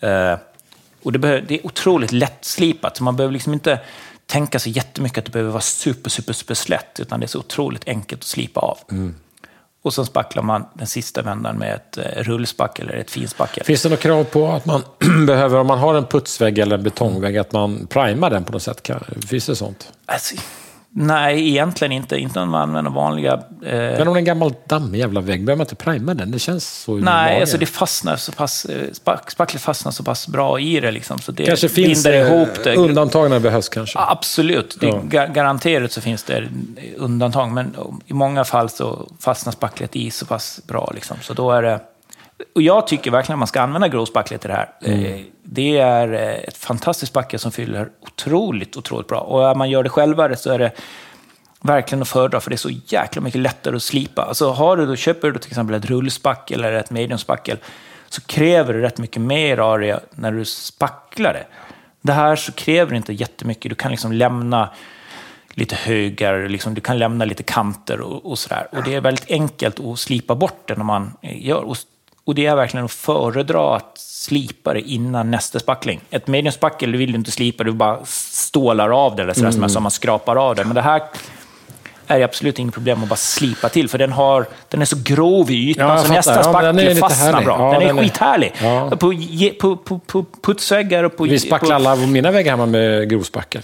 [0.00, 0.34] Eh,
[1.02, 3.80] och det, behöver, det är otroligt lättslipat, så man behöver liksom inte
[4.26, 7.38] tänka så jättemycket att det behöver vara super, super, super slätt, utan det är så
[7.38, 8.78] otroligt enkelt att slipa av.
[9.88, 13.64] Och sen spacklar man den sista vändan med ett eh, rullspackel eller ett finspackel.
[13.64, 14.82] Finns det något krav på att man
[15.26, 18.62] behöver, om man har en putsvägg eller en betongvägg, att man primar den på något
[18.62, 18.90] sätt?
[19.28, 19.92] Finns det sånt?
[20.06, 20.36] Alltså,
[20.92, 22.16] nej, egentligen inte.
[22.18, 23.32] Inte om man använder vanliga...
[23.32, 23.38] Eh,
[23.72, 26.30] Men om det är en gammal dammig jävla vägg, behöver man inte prima den?
[26.30, 28.64] Det känns så nej, alltså det fastnar så pass...
[28.64, 32.48] eh, Spack, spacklet fastnar så pass bra i det liksom, så det kanske finns ihop
[32.64, 32.76] det.
[32.76, 33.98] undantag när det behövs kanske.
[33.98, 35.00] Absolut, det, Ja.
[35.04, 36.48] ga- garanterat så finns det
[36.96, 40.90] undantag, men i många fall så fastnar spacklet i så pass bra.
[40.94, 41.16] Liksom.
[41.22, 41.80] Så då är det,
[42.54, 44.70] och jag tycker verkligen att man ska använda grovspacklet till det här.
[44.80, 49.20] Eh, Det är eh, ett fantastiskt spackel som fyller otroligt, otroligt bra.
[49.20, 50.72] Och om man gör det själva så är det
[51.60, 54.22] verkligen att föredra, för det är så jäkla mycket lättare att slipa.
[54.22, 57.58] Alltså har du då, köper du till exempel ett rullspackel eller ett mediumspackel,
[58.08, 61.46] så kräver det rätt mycket mer area när du spacklar det.
[62.00, 63.70] Det här så kräver inte jättemycket.
[63.70, 64.70] Du kan liksom lämna
[65.50, 68.66] lite högar, liksom, du kan lämna lite kanter och, och sådär.
[68.72, 71.62] Och det är väldigt enkelt att slipa bort det när man gör.
[71.62, 71.76] Och,
[72.28, 76.00] och det är verkligen att föredra att slipa det innan nästa spackling.
[76.10, 79.68] Ett mediumspackel du vill du inte slipa, du bara stålar av det, eller sådär, som,
[79.68, 80.64] som man skrapar av det.
[80.64, 81.02] Men det här
[82.06, 85.50] är absolut inget problem att bara slipa till, för den, har, den är så grov
[85.50, 87.58] i ytan, Ja, så nästa Ja, spackel fastnar bra.
[87.58, 88.52] Ja, den är den är- skithärlig.
[88.62, 88.90] Ja.
[88.90, 89.14] På,
[89.60, 91.24] på, på, på putsväggar och på...
[91.24, 93.62] Vi spacklade alla mina väggar hemma med grovspackel.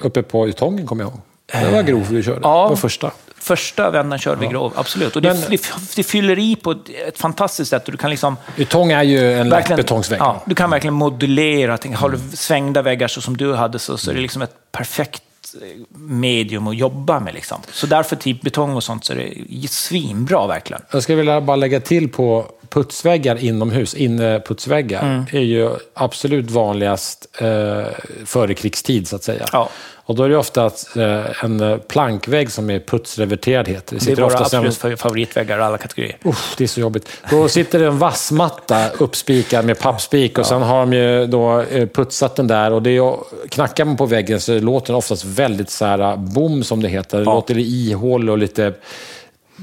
[0.00, 1.20] Uppe på Ytongen kommer jag ihåg.
[1.64, 2.40] Det var grov vi körde.
[2.40, 3.10] Det var första.
[3.48, 5.16] Första vändan körde vi grov, absolut.
[5.16, 5.58] Och det, Men-
[5.96, 7.84] det, fyller i på ett, fantastiskt sätt.
[7.86, 8.36] Och du kan liksom...
[8.56, 10.20] Ytong är ju en lätt verkligen- betongsvägg.
[10.20, 11.78] Ja, du kan verkligen modulera.
[11.78, 14.54] Tänk, Har du svängda väggar så som du hade så, så är det liksom ett
[14.72, 15.22] perfekt
[15.62, 17.34] eh, medium att jobba med.
[17.34, 17.60] Liksom.
[17.72, 19.16] Så därför typ betong och sånt så är
[19.48, 20.82] det svinbra verkligen.
[20.90, 25.24] Jag skulle vilja bara lägga till på putsväggar inomhus, inneputsväggar, Mm.
[25.32, 27.82] är ju absolut vanligast eh,
[28.24, 29.44] före krigstid, så att säga.
[29.52, 29.68] Ja.
[30.04, 33.96] Och då är det ofta att, eh, en eh, plankvägg som är putsreverterad, heter det.
[33.96, 36.16] Det är Sitter våra oftast en- absolut favoritväggar i alla kategorier.
[36.24, 37.08] Uff, det är så jobbigt.
[37.30, 41.86] Då sitter det en vassmatta uppspikad med pappspik och sen har de ju då eh,
[41.88, 42.72] putsat den där.
[42.72, 43.14] Och det är,
[43.48, 47.18] knackar man på väggen så låter den oftast väldigt så här bom, som det heter.
[47.18, 47.34] Det Ja.
[47.34, 48.72] låter ihålig och lite,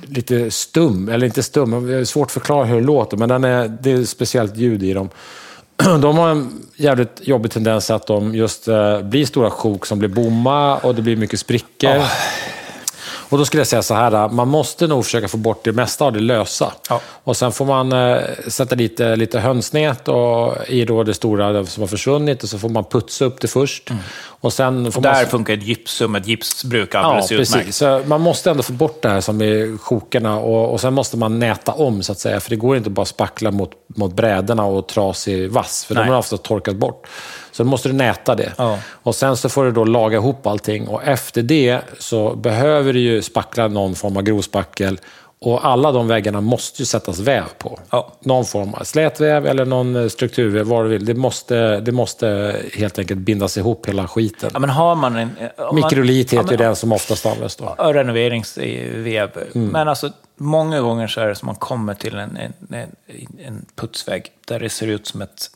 [0.01, 1.10] lite stum.
[1.10, 3.91] Eller inte stum, det är svårt att förklara hur det låter, men den är, det
[3.91, 5.10] är ett speciellt ljud i dem.
[6.01, 10.10] De har en jävligt jobbig tendens att de just eh, blir stora sjok som blir
[10.10, 12.03] bomma och det blir mycket sprickor.
[13.36, 16.06] Och då skulle jag säga så här, man måste nog försöka få bort det mesta
[16.06, 16.74] av det lösa.
[16.89, 17.02] Ja.
[17.24, 18.17] Och sen får man eh,
[18.48, 22.60] sätta dit eh, lite hönsnät och, i då det stora som har försvunnit och så
[22.60, 23.91] får man putsa upp det först.
[24.41, 25.26] Och sen får Där man...
[25.26, 27.54] funkar ett gipsum, ett gipsbruk Ja, alldeles utmärkt.
[27.54, 27.78] precis.
[27.78, 31.17] Så man måste ändå få bort det här som är sjokerna och, och sen måste
[31.17, 32.39] man näta om så att säga.
[32.39, 36.04] För det går inte bara att spackla mot, mot brädorna och trasig vass, för Nej.
[36.04, 37.08] de har ofta torkat bort.
[37.56, 38.54] Så då måste du näta det.
[38.58, 38.80] Ja.
[38.88, 43.00] Och sen så får du då laga ihop allting och efter det så behöver du
[43.00, 45.00] ju spackla någon form av grovspackel
[45.41, 47.80] och alla de väggarna måste ju sättas väv på.
[47.89, 48.12] Ja.
[48.20, 51.06] Någon form av slätväv eller någon eh, strukturväv, vad du vill.
[51.06, 54.50] Det måste, det måste helt enkelt bindas ihop hela skiten.
[54.54, 55.30] Ja, men har man en...
[55.58, 57.76] man- Mikrolit ja, heter ju men- den som oftast används då.
[57.78, 59.30] Ja, renoveringsvev.
[59.56, 59.68] Mm.
[59.68, 62.89] Men alltså, många gånger så är det som man kommer till en, en, en,
[63.46, 65.50] en putsvägg där det ser ut som ett,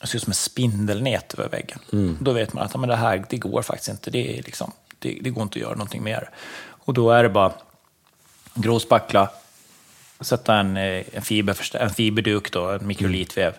[0.00, 1.78] det ser ut som ett spindelnät över väggen.
[1.92, 2.18] Mm.
[2.20, 4.10] Då vet man att men det här det går faktiskt inte.
[4.10, 6.30] Det, är liksom, det, det går inte att göra någonting mer.
[6.68, 7.52] Och då är det bara
[8.54, 9.30] gråspackla,
[10.20, 13.54] sätta en, eh, en, fiberförstä- en fiberduk, då, en mikrolitväv.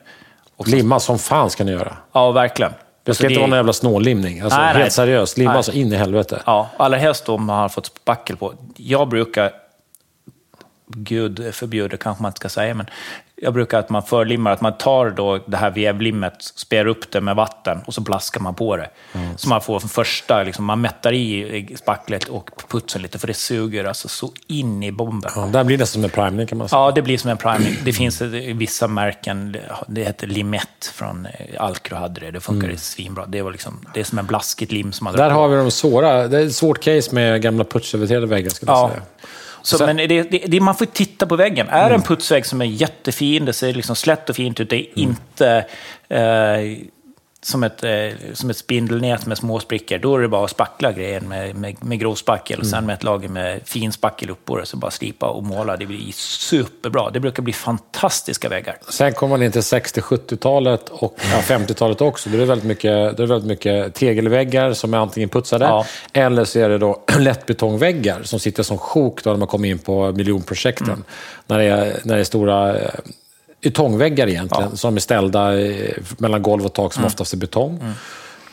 [0.55, 1.97] Och Limma som fan ska ni göra.
[2.11, 2.71] Ja, verkligen.
[3.03, 4.39] Det ska Alltså, inte vara någon jävla snållimning.
[4.41, 4.91] Alltså, Nej, helt nej.
[4.91, 5.37] seriöst.
[5.37, 5.63] Limma Nej.
[5.63, 6.41] så in i helvete.
[6.45, 8.53] Ja, allra helst om man har fått spackel på.
[8.75, 9.51] Jag brukar,
[10.87, 12.85] gud förbjuder kanske man inte ska säga, men
[13.41, 17.21] jag brukar att man förlimmar, att man tar då det här vävlimmet, spär upp det
[17.21, 18.89] med vatten och så blaskar man på det.
[19.35, 23.85] Så man får första, liksom, man mättar i spacklet och putsen lite, för det suger
[23.85, 25.31] alltså så in i bomben.
[25.35, 26.79] Ja, där blir det som en primning kan man säga.
[26.79, 27.75] Ja, det blir som en priming.
[27.85, 28.21] Det finns
[28.55, 31.31] vissa märken, det- det heter Limett från eh,
[31.63, 33.25] Alcro hade det, det funkar svinbra.
[33.25, 35.71] Det, var liksom, det är som en blaskigt lim som man Där har vi de
[35.71, 36.27] svåra.
[36.27, 38.89] Det är ett svårt case med gamla putsöverterade väggar skulle jag Ja.
[38.89, 39.01] säga.
[39.67, 41.67] Så, Sen- men det, det, det, man får titta på väggen.
[41.69, 44.75] Är det en putsvägg som är jättefin, det ser liksom slätt och fint ut, det
[44.75, 45.65] är inte
[46.09, 46.87] eh,
[47.41, 47.91] som, ett, eh,
[48.33, 51.83] som ett spindelnät med små sprickor, då är det bara att spackla grejen med, med,
[51.83, 54.91] med grovspackel och sen med ett lager med fin spackel upp på det, så bara
[54.91, 55.77] slipa och måla.
[55.77, 57.09] Det blir superbra.
[57.09, 58.77] Det brukar bli fantastiska väggar.
[58.89, 62.29] Sen kommer man in till 60-70-talet och ja, 50-talet också.
[62.29, 65.65] Då är det väldigt mycket, då är det väldigt mycket tegelväggar som är antingen putsade,
[65.65, 65.85] Ja.
[66.13, 69.79] eller så är det då lättbetongväggar som sitter som sjok då när man kommer in
[69.79, 70.87] på miljonprojekten.
[70.87, 71.03] Mm.
[71.47, 72.89] När, det är, när det är stora eh,
[73.61, 75.51] ytongväggar egentligen, som är ställda
[76.17, 77.07] mellan golv och tak, som Mm.
[77.07, 77.93] oftast är betong.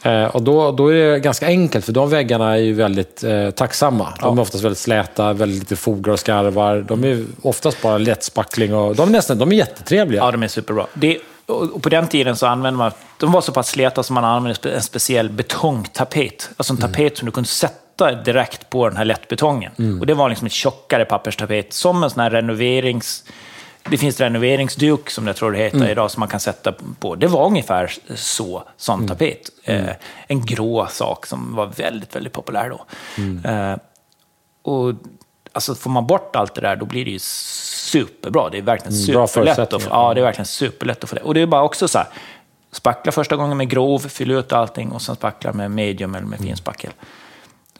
[0.02, 3.50] Eh, och då, då är det ganska enkelt, för de väggarna är ju väldigt eh,
[3.50, 4.14] tacksamma.
[4.20, 6.84] De är oftast väldigt släta, väldigt lite fograr och skarvar.
[6.88, 10.22] De är oftast bara lättspackling och de är, nästan, de är jättetrevliga.
[10.22, 10.86] Ja, de är superbra.
[10.94, 14.24] Det, och på den tiden så använde man, de var så pass släta som man
[14.24, 16.50] använde en speciell betongtapet.
[16.56, 19.72] Alltså en tapet som du kunde sätta direkt på den här lättbetongen.
[20.00, 23.24] Och det var liksom ett tjockare papperstapet, som en sån här renoverings...
[23.90, 27.14] Det finns renoveringsduk, som jag tror det heter idag, som man kan sätta på.
[27.14, 29.50] Det var ungefär så, sån tapet.
[29.64, 29.90] Eh,
[30.26, 32.84] en grå sak som var väldigt, väldigt populär då.
[33.50, 33.76] Eh,
[34.62, 34.94] och
[35.52, 38.50] alltså, får man bort allt det där, då blir det ju superbra.
[38.50, 39.58] Det är verkligen Mm, superlätt.
[39.58, 39.96] Att, förutsättningar.
[40.08, 41.22] ja, det är verkligen superlätt att få det.
[41.22, 42.06] Och det är bara också så här,
[42.72, 46.38] spackla första gången med grov, fyll ut allting och sen spackla med medium eller med
[46.38, 46.48] Mm.
[46.48, 46.90] finspackel.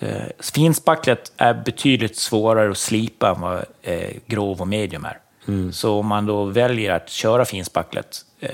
[0.00, 5.18] Eh, finspacklet är betydligt svårare att slipa än vad eh, grov och medium är.
[5.48, 5.72] Mm.
[5.72, 8.50] Så om man då väljer att köra finspacklet eh,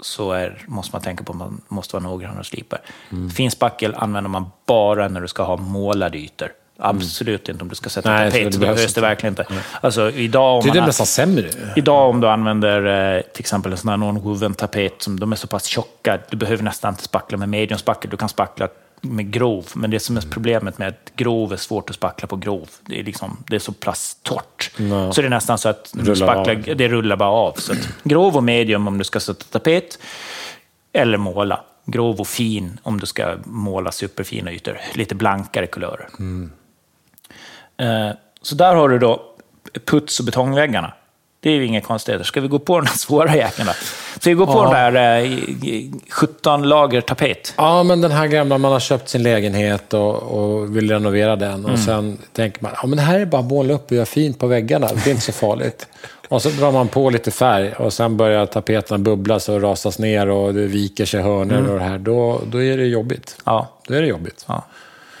[0.00, 2.78] så är, måste man tänka på att man måste vara noggrann och slipa.
[3.10, 3.30] Mm.
[3.30, 6.52] Finspackel använder man bara när du ska ha målade ytor.
[6.78, 9.46] Absolut inte om du ska sätta Nej, det tapet, så behövs det verkligen inte.
[9.80, 11.50] Alltså, idag, om Det är man det nästan sämre.
[11.76, 15.36] Idag om du använder eh, till exempel en sån här non-woven tapet, som de är
[15.36, 18.68] så pass tjocka, du behöver nästan inte spackla med medium spackel, du kan spackla
[19.04, 19.66] med grov.
[19.74, 23.00] Men det som är problemet med att grov är svårt att spackla på grov, det
[23.00, 23.74] är, liksom, det är så.
[24.76, 25.12] Ja.
[25.12, 26.76] Så det är nästan så att Rullar spacklar, av.
[26.76, 27.52] det rullar bara av.
[27.52, 29.98] Så grov och medium om du ska sätta tapet,
[30.92, 31.60] eller måla.
[31.84, 36.08] Grov och fin om du ska måla superfina ytor, lite blankare kulörer.
[37.76, 38.10] Eh,
[38.42, 39.22] Så där har du då
[39.84, 40.92] puts och betongväggarna.
[41.40, 42.24] Det är ju inga konstigheter.
[42.24, 43.68] Ska vi gå på den svåra jäkeln
[44.22, 44.62] Ska vi gå på Ja.
[44.62, 47.54] den där eh, i- i 17 lager tapet?
[47.56, 51.64] Ja, men den här gamla, man har köpt sin lägenhet och, och vill renovera den.
[51.64, 54.06] Och sen tänker man, ja men det här är bara att måla upp och göra
[54.06, 54.86] fint på väggarna.
[54.86, 55.86] Det är inte så farligt.
[56.28, 60.28] Och så drar man på lite färg och sen börjar tapeterna bubblas och rasas ner
[60.28, 61.98] och det viker sig hörnor och det här.
[61.98, 63.36] Då, då är det jobbigt.
[63.44, 64.44] Ja, Då är det jobbigt.
[64.48, 64.64] ja.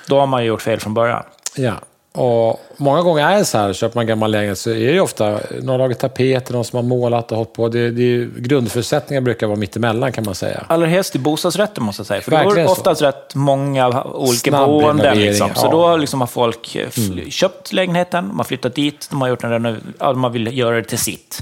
[0.08, 1.22] Då har man gjort fel från början.
[1.56, 1.72] Ja.
[2.14, 5.38] Och många gånger är det så här, köper man gammal lägenhet så är det ofta
[5.62, 7.68] någon lagat tapeter, någon som har målat och hållit på.
[7.68, 10.64] Det, det är, grundförutsättningar brukar vara mittemellan kan man säga.
[10.68, 12.20] Allra helst i bostadsrätter måste jag säga.
[12.20, 12.80] För då är Verkligen det så.
[12.80, 14.96] oftast rätt många olika Snabb boenden.
[15.06, 15.50] renovering, Liksom.
[15.54, 15.70] Så ja.
[15.70, 19.44] då liksom har folk eh, fl- köpt lägenheten, de har flyttat dit, de har gjort
[19.44, 21.38] en renov- ja, de vill göra det till sitt.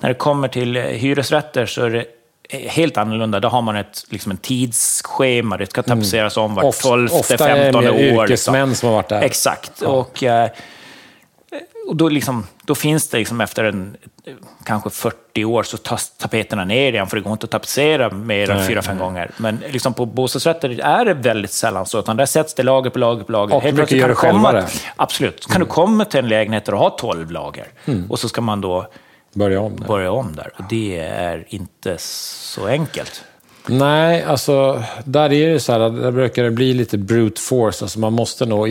[0.00, 2.04] När det kommer till eh, hyresrätter så är det
[2.50, 3.40] helt annorlunda.
[3.40, 7.48] Då har man ett, liksom en tidsschema, det ska tapetseras om vart Of- 12, ofta
[7.48, 7.94] är det 15 mer år.
[7.96, 8.22] liksom.
[8.22, 9.22] yrkesmän som har varit där.
[9.22, 9.82] Exakt.
[9.82, 10.50] Och, eh,
[11.88, 14.32] och då, liksom, då finns det liksom efter en, eh,
[14.64, 18.50] kanske 40 år så tas tapeterna ner igen, för det går inte att tapetsera mer
[18.50, 19.30] än fyra, fem gånger.
[19.36, 22.98] Men liksom på bostadsrätter är det väldigt sällan så, utan där sätts det lager på
[22.98, 23.56] lager på lager.
[23.56, 24.58] Och Helt kan det du komma, själva det.
[24.58, 24.70] Mm.
[24.96, 25.46] Absolut.
[25.46, 27.66] Kan du komma till en lägenhet där du har 12 lager,
[28.08, 28.86] och så ska man då
[29.36, 29.76] Börja om.
[29.80, 29.86] Där.
[29.86, 30.50] börja om där.
[30.58, 33.24] Och det är inte så enkelt.
[33.68, 37.84] Nej, alltså där är det så här, där brukar det bli lite brute force.
[37.84, 38.68] Alltså man måste nog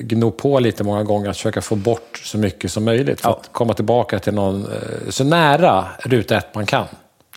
[0.00, 3.34] gno på lite många gånger att försöka få bort så mycket som möjligt för Ja.
[3.42, 6.84] att komma tillbaka till någon, eh, så nära ruta ett man kan.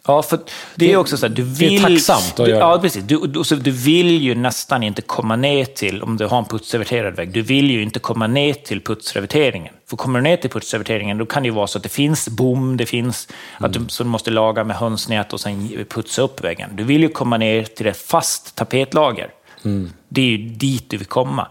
[0.08, 0.40] Ja, för
[0.76, 1.82] det är också så att du det är vill...
[1.82, 2.60] tacksamt att göra.
[2.60, 3.04] Ja, precis.
[3.04, 6.46] Du, du, så du vill ju nästan inte komma ner till, om du har en
[6.46, 9.74] putsreverterad vägg, du vill ju inte komma ner till putsreverteringen.
[9.90, 12.30] För kommer du ner till putsreverteringen, då kan det ju vara så att det finns
[12.30, 13.84] bom, det finns att Mm.
[13.84, 16.70] du, så du måste laga med hönsnät och sen putsa upp väggen.
[16.76, 19.30] Du vill ju komma ner till ett fast tapetlager.
[19.66, 19.92] Mm.
[20.10, 21.48] Det är ju dit du vill komma.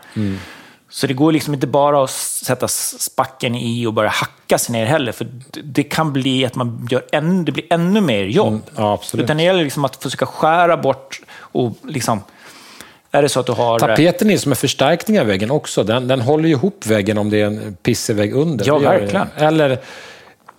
[0.90, 4.86] Så det går liksom inte bara att sätta spacken i och börja hacka sig ner
[4.86, 5.26] heller, för
[5.64, 8.48] det- kan bli att man gör ännu, det blir ännu mer jobb.
[8.48, 9.24] Mm, ja, absolut.
[9.24, 12.22] Utan det gäller liksom att försöka skära bort och liksom...
[13.12, 13.78] Är det så att du har...
[13.78, 15.84] Tapeten är som en förstärkning av väggen också.
[15.84, 18.66] Den, den håller ihop väggen om det är en pissevägg under.
[18.66, 19.26] Ja, verkligen.
[19.36, 19.78] Eller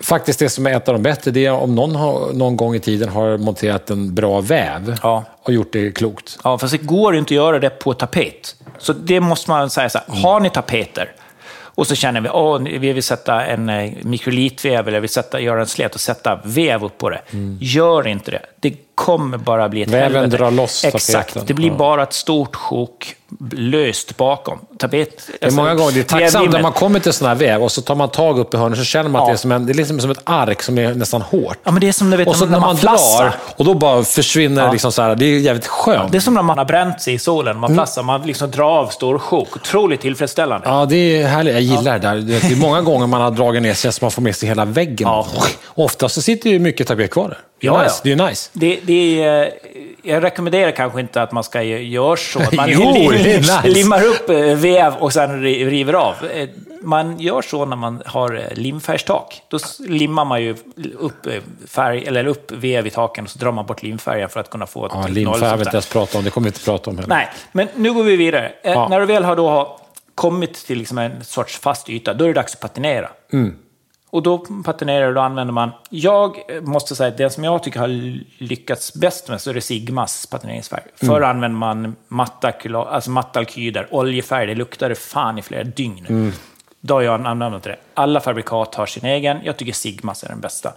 [0.03, 2.75] faktiskt det som är ett av de bättre, det är om någon har, någon gång
[2.75, 5.23] i tiden har monterat en bra väv Ja.
[5.43, 6.39] och gjort det klokt.
[6.43, 8.55] Ja, fast det går ju inte att göra det på tapet.
[8.77, 11.11] Så det måste man säga så här, har ni tapeter
[11.75, 15.39] och så känner vi att vi vill sätta en eh, mikrolitväv eller vi vill sätta,
[15.39, 17.21] göra en slet och sätta väv upp på det.
[17.59, 18.41] Gör inte det.
[18.59, 18.73] Det
[19.05, 20.37] kommer bara bli ett Väven helvete.
[20.37, 21.43] drar loss Exakt, tapeten.
[21.47, 21.73] det blir Ja.
[21.75, 23.15] bara ett stort sjok
[23.51, 24.59] löst bakom.
[24.79, 27.63] Tapet, Det är många gånger det är tacksamt när man kommer till sån här väv
[27.63, 29.31] och så tar man tag upp i hörnet så känner man att Ja.
[29.31, 31.57] det är, som en, det är liksom som ett ark som är nästan hårt.
[31.63, 33.23] Ja, men det är som vet, och så när man, flassar.
[33.23, 34.71] drar och då bara försvinner Ja.
[34.71, 36.11] liksom så här, det är jävligt skönt.
[36.11, 38.79] Det är som när man har bränt sig i solen, man flassar, man liksom drar
[38.79, 39.55] av stor sjok.
[39.55, 40.67] Otroligt tillfredsställande.
[40.69, 41.53] Ja, det är härligt.
[41.53, 42.15] Jag gillar det där.
[42.15, 44.65] Det är många gånger man har dragit ner sig så man får med sig hela
[44.65, 45.07] väggen.
[45.07, 45.27] Ja.
[45.67, 47.37] Ofta så sitter ju mycket tapet kvar där.
[47.61, 47.95] Det är Ja, nice.
[47.95, 48.15] ja.
[48.15, 48.49] Det är nice.
[48.53, 49.49] Det, det är, eh,
[50.03, 52.39] jag rekommenderar kanske inte att man ska gö- göra så.
[52.39, 53.61] att Man Jo, det nice.
[53.63, 56.13] limmar upp eh, väv och sen ri- river av.
[56.35, 56.49] Eh,
[56.83, 59.41] Man gör så när man har eh, limfärgstak.
[59.47, 60.55] Då limmar man ju
[60.99, 61.27] upp,
[61.67, 64.65] färg, eller upp väv i taken och så drar man bort limfärgen för att kunna
[64.67, 66.23] få ett Ja, limfärg har vi inte ens pratat om.
[66.23, 67.09] Det kommer vi inte prata om heller.
[67.09, 68.51] Nej, men nu går vi vidare.
[68.63, 68.87] Ja.
[68.87, 69.79] När du väl har då
[70.15, 73.09] kommit till liksom en sorts fast yta, då är det dags att patinera.
[73.33, 73.55] Mm.
[74.11, 75.71] Och då patinerar du, då använder man...
[75.89, 77.87] Jag måste säga att det som jag tycker har
[78.43, 80.83] lyckats bäst med så är det Sigmas patineringsfärg.
[81.01, 81.13] Mm.
[81.13, 86.05] Förr använde man matta, kyla- alltså matta alkyder, oljefärg, det luktade fan i flera dygn.
[86.09, 86.31] Mm.
[86.79, 87.75] Då har jag använt det.
[87.93, 90.73] Alla fabrikat har sin egen, jag tycker Sigmas är den bästa.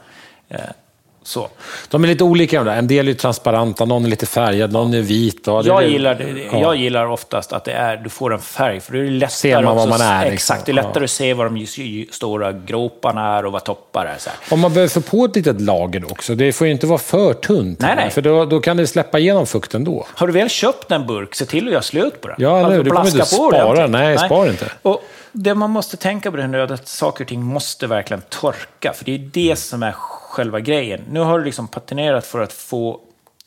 [1.27, 1.49] Så.
[1.91, 2.77] De är lite olika de där.
[2.77, 5.43] En del är transparenta, någon är lite färgad, någon är vit.
[5.47, 6.61] Ja, Jag är- gillar, Ja.
[6.61, 9.63] jag gillar oftast att det är, du får en färg, för då är lättare Ser
[9.63, 10.33] man vad man är, liksom.
[10.35, 11.05] Exakt, det är lättare Ja.
[11.05, 14.15] att se var de stora groparna är och vad toppar är.
[14.19, 14.39] Så här.
[14.55, 16.35] Om man behöver få på ett litet lager också.
[16.35, 17.81] Det får ju inte vara för tunt.
[17.81, 18.11] Nej, nej.
[18.11, 20.07] För då, då kan det släppa igenom fukten då.
[20.15, 22.37] Har du väl köpt en burk, se till att göra slut på den.
[22.39, 22.85] Ja, eller hur?
[22.85, 23.87] Du kommer inte spara.
[23.87, 24.67] Nej, spara inte.
[24.83, 25.03] Och
[25.37, 28.93] det man måste tänka på det nu är att saker och ting måste verkligen torka,
[28.93, 31.01] för det är det som är själva grejen.
[31.11, 33.01] Nu har du liksom patinerat för att få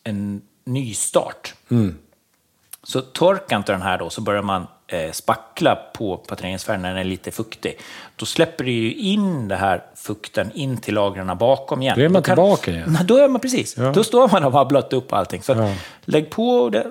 [0.03, 1.53] en ny start.
[1.71, 1.97] Mm.
[2.83, 6.97] Så torkar inte den här då, så börjar man eh, spackla på patrineringsfärgen när den
[6.97, 7.79] är lite fuktig.
[8.15, 11.95] Då släpper det ju in det här fukten in till lagren bakom igen.
[11.97, 12.97] Då är man Då kan- tillbaka igen.
[13.05, 13.75] Då är man precis.
[13.93, 15.41] Då står man och har blött upp allting.
[15.43, 15.73] Så Ja.
[16.05, 16.87] lägg på det,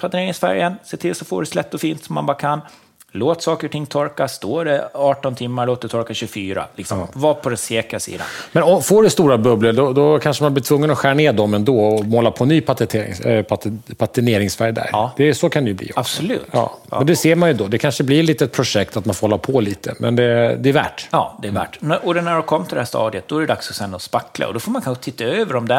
[0.00, 2.60] patrineringsfärgen, se till så får det slätt och fint som man bara kan.
[3.12, 4.28] Låt saker och ting torka.
[4.28, 6.66] Står det 18 timmar, låt det torka 24.
[6.76, 7.06] Liksom.
[7.12, 8.26] Var på den säkra sidan.
[8.52, 11.54] Men får det stora bubblor, då, då kanske man blir tvungen att skära ner dem
[11.54, 12.62] ändå och måla på ny
[13.24, 13.42] äh,
[13.98, 14.88] patineringsfärg där.
[14.92, 15.12] Ja.
[15.16, 15.86] Det, så kan det ju bli.
[15.86, 16.00] också.
[16.00, 16.46] Absolut.
[16.50, 16.76] Ja.
[16.90, 17.66] Men det ser man ju då.
[17.66, 20.68] Det kanske blir lite ett projekt att man får hålla på lite, men det, det
[20.68, 21.08] är värt.
[21.10, 21.80] Ja, det är värt.
[21.80, 23.94] När- Och när du kommer till det här stadiet, då är det dags att sen
[23.94, 24.46] att spackla.
[24.46, 25.74] Och då får man kanske titta över om det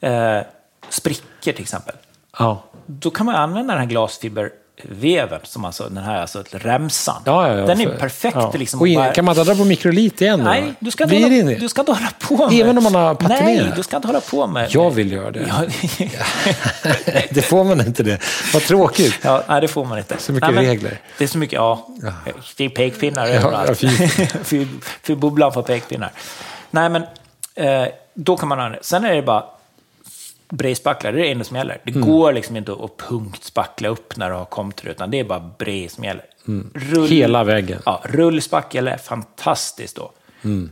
[0.00, 0.42] är eh,
[0.88, 1.94] sprickor till exempel.
[2.38, 2.62] Ja.
[2.86, 3.90] Då kan man använda den här
[4.76, 7.22] glasfiberveven, som alltså den här alltså remsan.
[7.24, 7.66] Ja, ja, ja.
[7.66, 8.36] Den är För- perfekt.
[8.40, 8.52] ja.
[8.54, 10.44] Liksom, Och in, bara- kan man dra på mikrolit igen då?
[10.44, 11.54] Nej, du ska, inte hålla, inne?
[11.54, 12.60] du ska inte hålla på med...
[12.60, 13.44] Även om man har patinerat?
[13.44, 14.68] Nej, du ska inte hålla på med...
[14.70, 15.46] Jag vill göra det.
[15.48, 15.62] Ja,
[17.30, 18.18] det får man inte det.
[18.54, 19.18] Vad tråkigt.
[19.22, 20.18] ja, nej, det får man inte.
[20.18, 20.98] Så mycket nej, men regler.
[21.18, 21.88] Det är så mycket, ja.
[22.56, 23.78] Det är pekpinnar ja, överallt.
[23.78, 23.88] fy.
[24.44, 24.66] för,
[25.02, 26.12] för bubblan får pekpinnar.
[26.70, 27.02] Nej, men
[27.54, 28.78] eh, då kan man ha det.
[28.82, 29.44] Sen är det bara
[30.48, 31.80] bredspackla, det är det enda som gäller.
[31.84, 32.08] Det Mm.
[32.10, 34.44] går liksom inte att punktspackla upp när du har
[34.84, 36.24] det, utan det är bara bred som gäller.
[36.44, 37.06] Rull, Mm.
[37.08, 37.82] Hela väggen.
[37.86, 40.12] Ja, rullspackel är fantastiskt då.
[40.44, 40.70] Mm.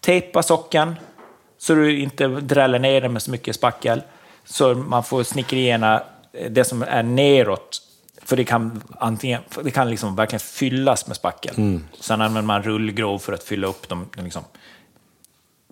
[0.00, 0.94] Tejpa socken
[1.58, 4.02] så du inte dräller ner den med så mycket spackel.
[4.44, 7.82] Så man får snickerierna, eh, det som är neråt,
[8.22, 11.54] för det kan, antingen, det kan liksom verkligen fyllas med spackel.
[11.56, 11.84] Mm.
[12.00, 14.42] Sen använder man rullgrov för att fylla upp dem, liksom,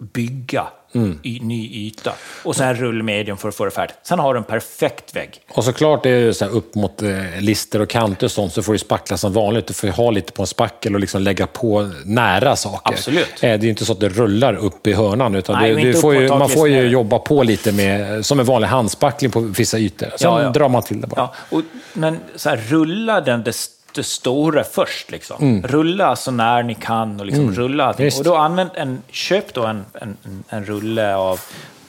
[0.01, 1.19] bygga Mm.
[1.23, 2.13] y, ny yta.
[2.45, 3.95] Och sen rullmedium för att få det färdigt.
[4.03, 5.31] Sen har du en perfekt vägg.
[5.51, 8.63] Och såklart är det så här upp mot eh, lister och kanter och sånt så
[8.63, 9.67] får du spackla som vanligt.
[9.67, 12.93] Du får ha lite på en spackel och liksom lägga på nära saker.
[12.93, 13.29] Absolut.
[13.35, 15.35] Eh, det är ju inte så att det rullar upp i hörnan.
[15.35, 18.47] Utan Nej, det, inte får ju, man får ju jobba på lite med, som en
[18.47, 20.07] vanlig handspackling på vissa ytor.
[20.07, 20.51] Sen Ja, ja.
[20.51, 21.21] drar man till det bara.
[21.21, 23.53] Ja, och, men så här, rulla den det,
[23.99, 25.11] det stora först.
[25.11, 25.63] Liksom.
[25.67, 28.05] Rulla så när ni kan och liksom rulla allting.
[28.19, 30.17] Och då använd en, köp då en, en,
[30.49, 31.41] en- rulle av,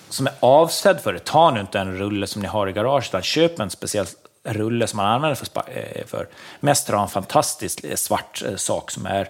[0.09, 1.19] som är avsedd för det.
[1.19, 4.05] Ta nu inte en rulle som ni har i garaget, utan köp en speciell
[4.43, 6.27] rulle som man använder för, eh, för.
[6.59, 9.29] Mäster har en fantastisk eh, svart eh, sak som är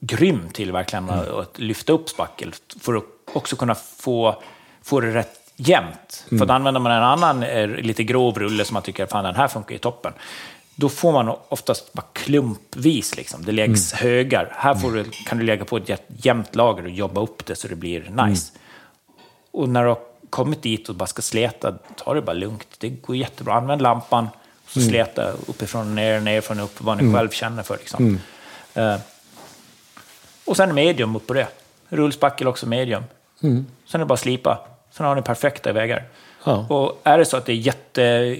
[0.00, 4.42] grym till verkligen att- att lyfta upp spackel för att också kunna få,
[4.82, 6.24] få det rätt jämnt.
[6.28, 7.40] För då använder man en annan
[7.76, 10.12] lite grov rulle som man tycker fan den här funkar i toppen.
[10.80, 13.44] Då får man oftast bara klumpvis, liksom.
[13.44, 14.52] det läggs högar.
[14.56, 17.56] Här får du, kan du lägga på ett jä- jämnt lager och jobba upp det
[17.56, 18.52] så det blir nice.
[19.50, 19.98] Och när du har
[20.30, 22.66] kommit dit och bara ska släta, ta det bara lugnt.
[22.78, 23.54] Det går jättebra.
[23.54, 24.28] Använd lampan,
[24.66, 27.76] så släta uppifrån och ner, nerifrån och upp, vad ni själv känner för.
[27.76, 28.18] Liksom.
[28.74, 28.96] Eh,
[30.44, 31.48] och sen medium upp på det.
[31.88, 33.02] Rullspackel också medium.
[33.40, 34.58] Sen är det bara att slipa.
[34.92, 36.04] Sen har ni perfekta vägar.
[36.44, 36.66] Ja.
[36.68, 38.36] Och är det så att det är jätte...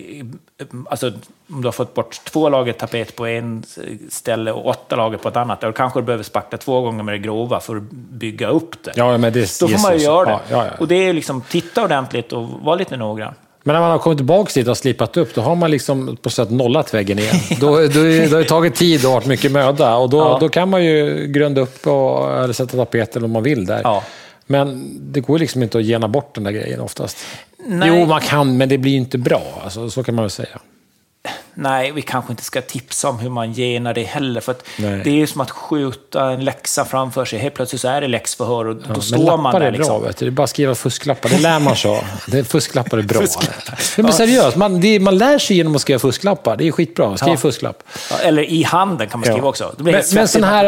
[0.90, 1.12] Alltså,
[1.52, 3.64] om du har fått bort två lager tapet på en
[4.08, 7.14] ställe och åtta lager på ett annat, då kanske du behöver spackla två gånger med
[7.14, 8.92] det grova för att bygga upp det.
[8.96, 10.30] Ja, men det Då får man ju göra det.
[10.30, 10.72] Ja, ja, ja.
[10.78, 13.34] Och det är liksom, titta ordentligt och var lite noggrann.
[13.62, 16.30] Men när man har kommit tillbaka dit och slipat upp, då har man liksom på
[16.30, 17.36] sätt nollat väggen igen.
[17.60, 19.96] då, då, då har det tagit tid och varit mycket möda.
[19.96, 23.66] Och då, då kan man ju grunda upp och, eller sätta tapeten om man vill
[23.66, 23.80] där.
[23.84, 24.02] Ja.
[24.46, 27.18] Men det går liksom inte att gena bort den där grejen oftast.
[27.66, 27.88] Nej.
[27.88, 29.60] Jo, man kan, men det blir ju inte bra.
[29.64, 30.60] Alltså, så kan man väl säga.
[31.62, 34.40] Nej, vi kanske inte ska tipsa om hur man genar det heller.
[34.40, 37.38] För det är ju som att skjuta en läxa framför sig.
[37.38, 39.60] Helt plötsligt så är det läxförhör och då Men står man där.
[39.60, 40.02] är bra, Liksom.
[40.02, 40.24] vet du.
[40.24, 41.28] Det är bara att skriva fusklappar.
[41.28, 42.04] Det lär man sig av.
[42.26, 43.22] Det- Fusklappar är bra.
[43.96, 46.56] Ja, men seriöst, man, det, man lär sig genom att skriva fusklappar.
[46.56, 47.16] Det är skitbra.
[47.16, 47.36] Skriv Ja.
[47.36, 47.82] fusklapp.
[48.10, 49.48] Ja, Eller i handen kan man skriva Ja.
[49.48, 49.74] också.
[49.78, 50.66] Men, men sån här,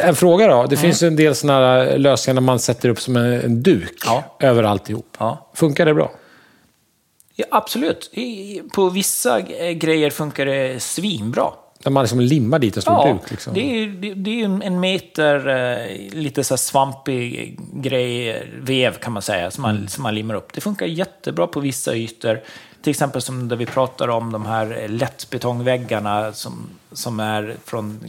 [0.00, 0.66] eh, en fråga då.
[0.66, 3.62] Det finns ju en del såna här lösningar när man sätter upp som en, en
[3.62, 4.24] duk Ja.
[4.40, 5.16] över alltihop.
[5.18, 5.50] Ja.
[5.54, 6.10] Funkar det bra?
[7.40, 8.10] Ja, absolut.
[8.12, 11.50] I, på vissa eh, grejer funkar det svinbra.
[11.84, 13.30] När man liksom limmar dit en stor Ja, duk?
[13.30, 13.54] Liksom.
[13.54, 19.22] det är det, det är en meter eh, lite så svampig grej, vev kan man
[19.22, 19.88] säga, som man, Mm.
[19.88, 20.52] som man limmar upp.
[20.52, 22.40] Det funkar jättebra på vissa ytor.
[22.82, 28.00] Till exempel som där vi pratar om de här eh, lättbetongväggarna som, som är från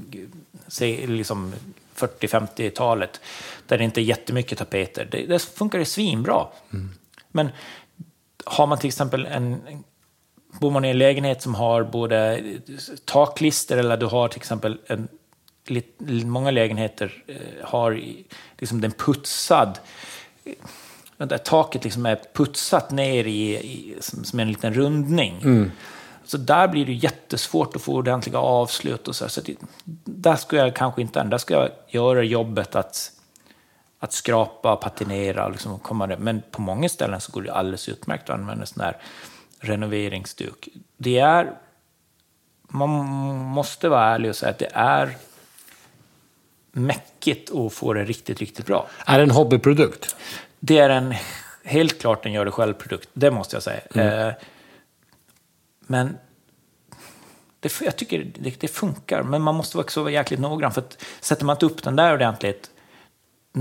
[0.67, 1.53] säg, liksom
[1.97, 3.21] 40-50-talet.
[3.67, 5.07] Där det inte är jättemycket tapeter.
[5.11, 6.47] Det, det funkar det svinbra.
[6.73, 6.89] Mm.
[7.31, 7.49] Men
[8.45, 9.61] har man till exempel en,
[10.59, 12.43] bor man i en lägenhet som har både
[13.05, 15.07] taklister eller du har till exempel en,
[16.25, 18.01] många lägenheter eh, har
[18.57, 19.79] liksom den putsad,
[21.17, 25.39] där taket liksom är putsat ner i, i som, som en liten rundning.
[26.25, 29.29] Så där blir det jättesvårt att få ordentliga avslut och så.
[29.29, 29.55] så det,
[30.05, 33.11] där ska jag kanske inte där ska jag göra jobbet att
[33.99, 36.17] att skrapa, patinera och liksom komma det.
[36.17, 38.97] Men på många ställen så går det alldeles utmärkt att använda sån här
[39.59, 40.69] renoveringsduk.
[40.97, 41.53] Det är...
[42.61, 42.89] Man
[43.45, 45.17] måste vara ärlig och säga att det är
[46.71, 48.87] mäckigt att få det riktigt, riktigt bra.
[49.05, 50.15] Är det en hobbyprodukt?
[50.59, 51.15] Det är en,
[51.63, 52.51] helt klart en gör det
[53.31, 53.81] måste jag säga.
[53.93, 54.33] Eh,
[55.79, 56.17] men
[57.59, 60.71] det, jag tycker det, det funkar, men man måste också vara jäkligt noggrann.
[60.71, 62.71] För att sätter man inte upp den där ordentligt,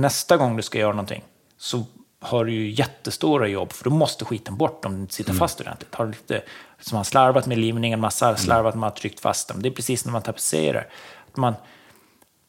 [0.00, 1.24] nästa gång du ska göra någonting,
[1.58, 1.84] så
[2.20, 5.60] har du ju jättestora jobb, för då måste skiten bort om den inte sitter fast
[5.60, 5.94] ordentligt.
[5.94, 6.42] Har du lite,
[6.80, 9.62] som man slarvat med limningen, massa slarvat med att tryckt fast den.
[9.62, 10.86] Det är precis när man tapetserar.
[11.30, 11.54] Att man,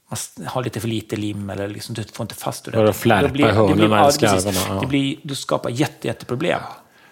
[0.10, 2.96] man har lite för lite lim eller liksom, du får inte fast ordentligt.
[2.96, 4.42] flärpa Då blir- det hörnorna blir- i ja, precis.
[4.60, 4.82] skarvarna.
[4.82, 6.62] Det blir, du skapar jätte, jätteproblem.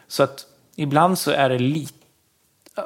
[0.07, 1.93] Så att ibland så är det lite...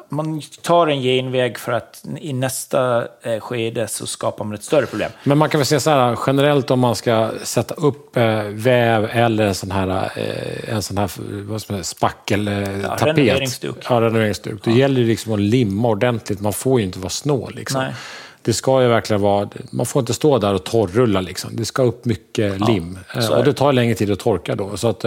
[0.09, 4.85] Man tar en genväg för att i nästa eh, skede så skapar man ett större
[4.85, 5.11] problem.
[5.23, 9.09] Men man kan väl säga så här, generellt om man ska sätta upp eh, väv
[9.11, 13.01] eller en sån här, eh, en sån här vad man säga, spackeltapet.
[13.01, 13.75] renoveringsduk.
[13.89, 14.63] Ja, renoveringsduk.
[14.63, 16.41] Då gäller det liksom att limma ordentligt.
[16.41, 17.53] Man får ju inte vara snål.
[17.55, 17.81] Liksom.
[17.81, 17.93] Nej.
[18.41, 21.21] Det ska ju verkligen vara, man får inte stå där och torrulla.
[21.21, 21.49] Liksom.
[21.53, 22.99] Det ska upp mycket lim.
[23.13, 23.53] Så är och det.
[23.53, 24.77] tar längre tid att torka då.
[24.77, 25.01] Så att,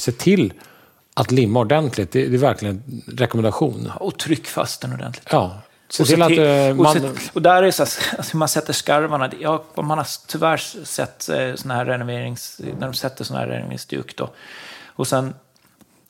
[0.00, 0.52] se till
[1.20, 2.12] att limma ordentligt.
[2.12, 3.92] Det, det är verkligen en rekommendation.
[4.00, 5.28] Och tryck fast den ordentligt.
[5.30, 5.60] Ja.
[5.88, 6.92] Se Och, till att till, eh, och, man...
[6.92, 9.30] se, och där är så här, alltså hur man sätter skarvarna.
[9.40, 12.60] Ja, man har tyvärr sett eh, såna här renoverings...
[12.78, 14.30] När de sätter såna här renoveringsduk då.
[14.86, 15.34] Och sen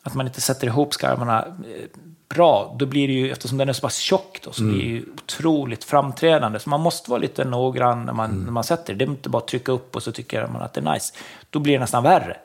[0.03, 1.89] att man inte sätter ihop skarvarna eh,
[2.29, 2.77] bra.
[2.79, 5.05] Då blir det ju, eftersom den är så pass tjock då, så blir det ju
[5.15, 6.59] otroligt framträdande.
[6.59, 8.99] Så man måste vara lite noggrann när man, när man sätter det.
[8.99, 11.15] Det är inte bara att trycka upp och så tycker man att det är nice.
[11.51, 12.37] Då blir det nästan värre.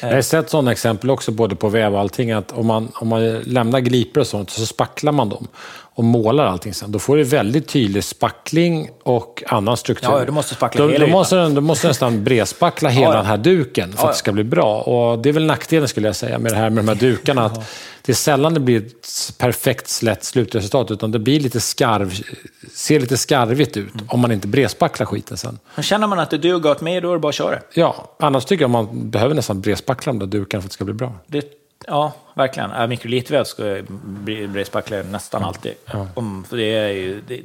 [0.00, 3.08] Jag har sett sådana exempel också, både på väv och allting, att om man, om
[3.08, 5.48] man lämnar glipor och sånt, så spacklar man dem
[5.94, 6.92] och målar allting sen.
[6.92, 10.08] Då får du väldigt tydlig spackling och annan struktur.
[10.10, 13.16] Ja, du måste spackla då, hela då måste, du- måste nästan bredspackla hela Ja, ja.
[13.16, 14.80] den här duken för Ja, att det ska bli bra.
[14.82, 17.44] Och det är väl nackdelen, skulle jag säga, med det här med de här dukarna.
[17.44, 17.60] Att
[18.04, 22.20] det är sällan det blir ett perfekt slätt slutresultat, utan det blir lite skarv,
[22.74, 25.58] ser lite skarvigt ut om man inte bredspacklar skiten sen.
[25.74, 27.58] Men känner man att det duger åt mig, då är det bara att köra.
[27.74, 30.84] Ja, annars tycker jag man behöver nästan bredspackla de där dukarna för att det ska
[30.84, 31.12] bli bra.
[31.26, 31.44] Det,
[31.86, 32.70] ja, verkligen.
[32.70, 35.74] Äh, mikrolitväv ska jag bli- bredspackla nästan alltid.
[36.14, 37.20] Om, för det är ju...
[37.28, 37.40] Det,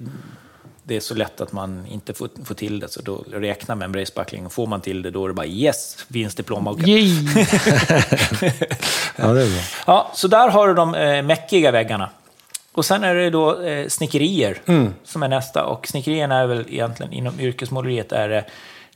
[0.84, 3.86] det är så lätt att man inte får, får till det, så då räkna med
[3.86, 4.46] en bredspackling.
[4.46, 6.86] Och får man till det, då är det bara yes, vinst i plånboken.
[9.16, 9.62] Ja, det är bra.
[9.88, 12.10] Ja, så där har du de eh, mäckiga väggarna.
[12.72, 14.62] Och sen är det då eh, snickerier
[15.04, 15.66] som är nästa.
[15.66, 18.46] Och snickerierna är väl egentligen inom yrkesmåleriet är det,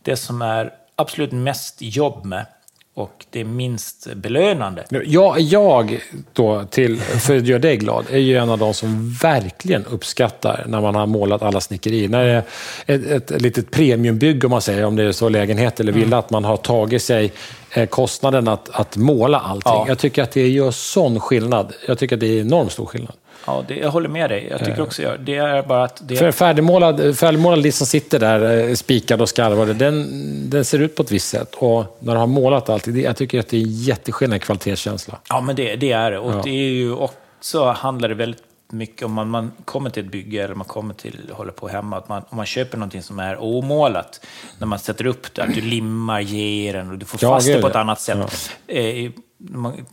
[0.02, 2.46] det som är absolut mest jobb med
[2.94, 4.86] och det minst belönande.
[4.89, 6.02] Jag, jag
[6.34, 10.66] då, till, för att göra dig glad, är ju en av de som verkligen uppskattar
[10.68, 12.10] när man har målat alla snickerier.
[12.10, 12.44] När det
[12.86, 16.18] är ett, ett litet premiumbygge, om man säger, om det är så lägenhet eller villa,
[16.18, 17.32] att man har tagit sig
[17.74, 19.72] eh, kostnaden att, att måla allting.
[19.72, 19.86] Ja.
[19.88, 21.74] Jag tycker att det gör sån skillnad.
[21.88, 23.16] Jag tycker att det är enormt stor skillnad.
[23.46, 24.48] Ja, det, jag håller med dig.
[24.50, 28.20] Jag tycker också jag, det är bara att det, För färdigmålad, färdigmålad list som sitter
[28.20, 30.10] där, eh, spikad och skarvad, den,
[30.50, 31.56] den ser ut på ett visst sätt.
[31.56, 35.18] Och när du har målat allt, det, jag tycker att det är jätteskillnad i kvalitetskänsla.
[35.30, 36.18] Ja, men det, det är det.
[36.20, 36.42] Och Ja.
[36.44, 40.44] det är ju också handlar det väldigt mycket om man, man kommer till ett bygge
[40.44, 43.42] eller man kommer till, håller på hemma, att man, om man köper någonting som är
[43.44, 44.26] omålat,
[44.58, 47.62] när man sätter upp det, att du limmar geren och du får Ja, fast det
[47.62, 47.80] på ett ja.
[47.80, 48.52] annat sätt.
[48.68, 49.86] Eh, man,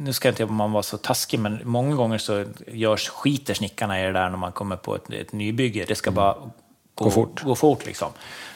[0.00, 4.00] nu ska jag inte man vara så taskig, men många gånger så görs, skiter snickarna
[4.00, 5.84] i det där när man kommer på ett, ett nybygge.
[5.88, 6.32] Det ska bara
[6.94, 7.42] gå, Gå fort.
[7.42, 8.08] Gå fort liksom.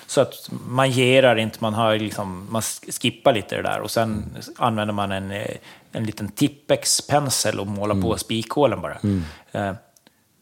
[0.07, 4.37] Så att man gerar inte, man, har liksom, man skippar lite det där och sen
[4.57, 5.57] använder man en, eh,
[5.93, 8.99] en liten Tippex-pensel och målar på spikhålen bara.
[9.53, 9.75] Eh,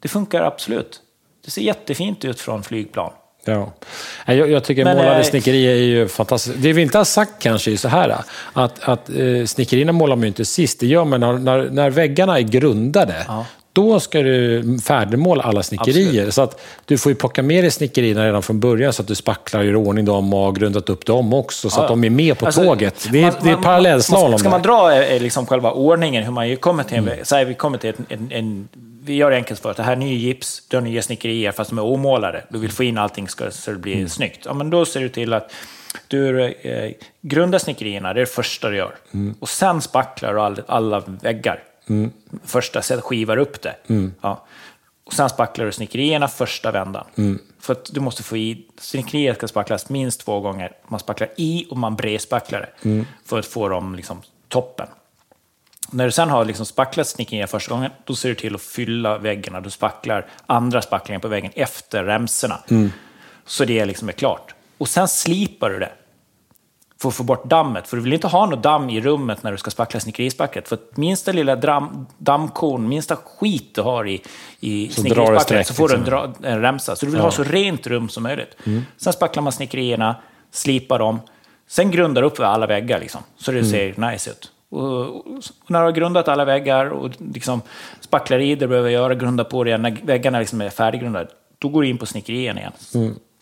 [0.01, 1.01] Det funkar absolut.
[1.45, 3.13] Det ser jättefint ut från flygplan.
[3.45, 3.73] Ja.
[4.27, 6.57] Jag, jag tycker Men, målade eh, snickerier är ju fantastiskt.
[6.59, 8.17] Det vi inte har sagt kanske är så här,
[8.53, 10.81] att, att eh, snickerierna målar man ju inte sist.
[10.81, 13.25] Det gör man när, när, när väggarna är grundade.
[13.29, 13.47] Ja.
[13.75, 16.09] Då ska du färdigmåla alla snickerier.
[16.09, 16.35] Absolut.
[16.35, 19.15] Så att du får ju plocka med dig snickerierna redan från början så att du
[19.15, 21.71] spacklar gör ordning dem och har grundat upp dem också.
[21.71, 23.09] Så Ja, att de är med på Alltså, tåget.
[23.13, 24.39] Det är, man- det är parallellslalom.
[24.39, 27.19] Ska man dra eh, liksom själva ordningen, hur man kommer till en Mm.
[27.25, 28.69] Säg vi kommer till en, en, en
[29.05, 31.53] vi gör det enkelt för att det här är ny gips, du har nya snickerier
[31.53, 32.45] fast de är omålade.
[32.49, 34.09] Du vill få in allting ska, så det blir Mm.
[34.09, 34.43] snyggt.
[34.45, 35.53] Ja, men då ser du till att
[36.09, 36.91] du eh,
[37.23, 38.95] grundar snickerierna, det är det första du gör.
[39.15, 39.35] Mm.
[39.41, 41.59] Och sen spacklar du all, alla väggar.
[42.45, 43.77] Första, sätt skivar upp det.
[43.87, 44.15] Mm.
[44.21, 44.45] Ja.
[45.05, 47.07] Och sen spacklar du snickerierna första vändan.
[47.15, 47.39] Mm.
[47.61, 50.73] För att du måste få i, snickeriet ska spacklas minst två gånger.
[50.89, 52.89] Man spacklar i och man bredspacklar det.
[52.89, 53.07] Mm.
[53.25, 54.87] För att få dem liksom toppen.
[55.91, 59.19] När du sen har liksom spacklat snickeriet första gången, då ser du till att fylla
[59.19, 59.61] väggarna.
[59.61, 62.59] Du spacklar andra spacklingen på väggen efter remsorna.
[63.47, 64.55] Så det liksom är klart.
[64.79, 65.93] Och sen slipar du det.
[67.03, 67.89] För att få bort dammet.
[67.89, 70.63] För du vill inte ha något damm i rummet när du ska spackla snickerispackel.
[70.63, 74.23] För att minsta lilla dram, dammkorn, minsta skit du har i,
[74.61, 75.03] i Så
[75.65, 76.35] så får du en, liksom.
[76.41, 76.97] dra, en remsa.
[76.97, 78.57] Så du vill ha så rent rum som möjligt.
[78.97, 80.17] Sen spacklar man snickerierna,
[80.51, 81.21] slipar dem.
[81.67, 84.53] Sen grundar upp alla väggar liksom, så det ser nice ut.
[84.69, 87.63] Och, och, när du har grundat alla väggar och liksom
[88.01, 91.29] spacklar i det du behöver göra, grunda på det, när väggarna liksom är färdiggrundade,
[91.59, 92.73] då går du in på snickerierna igen.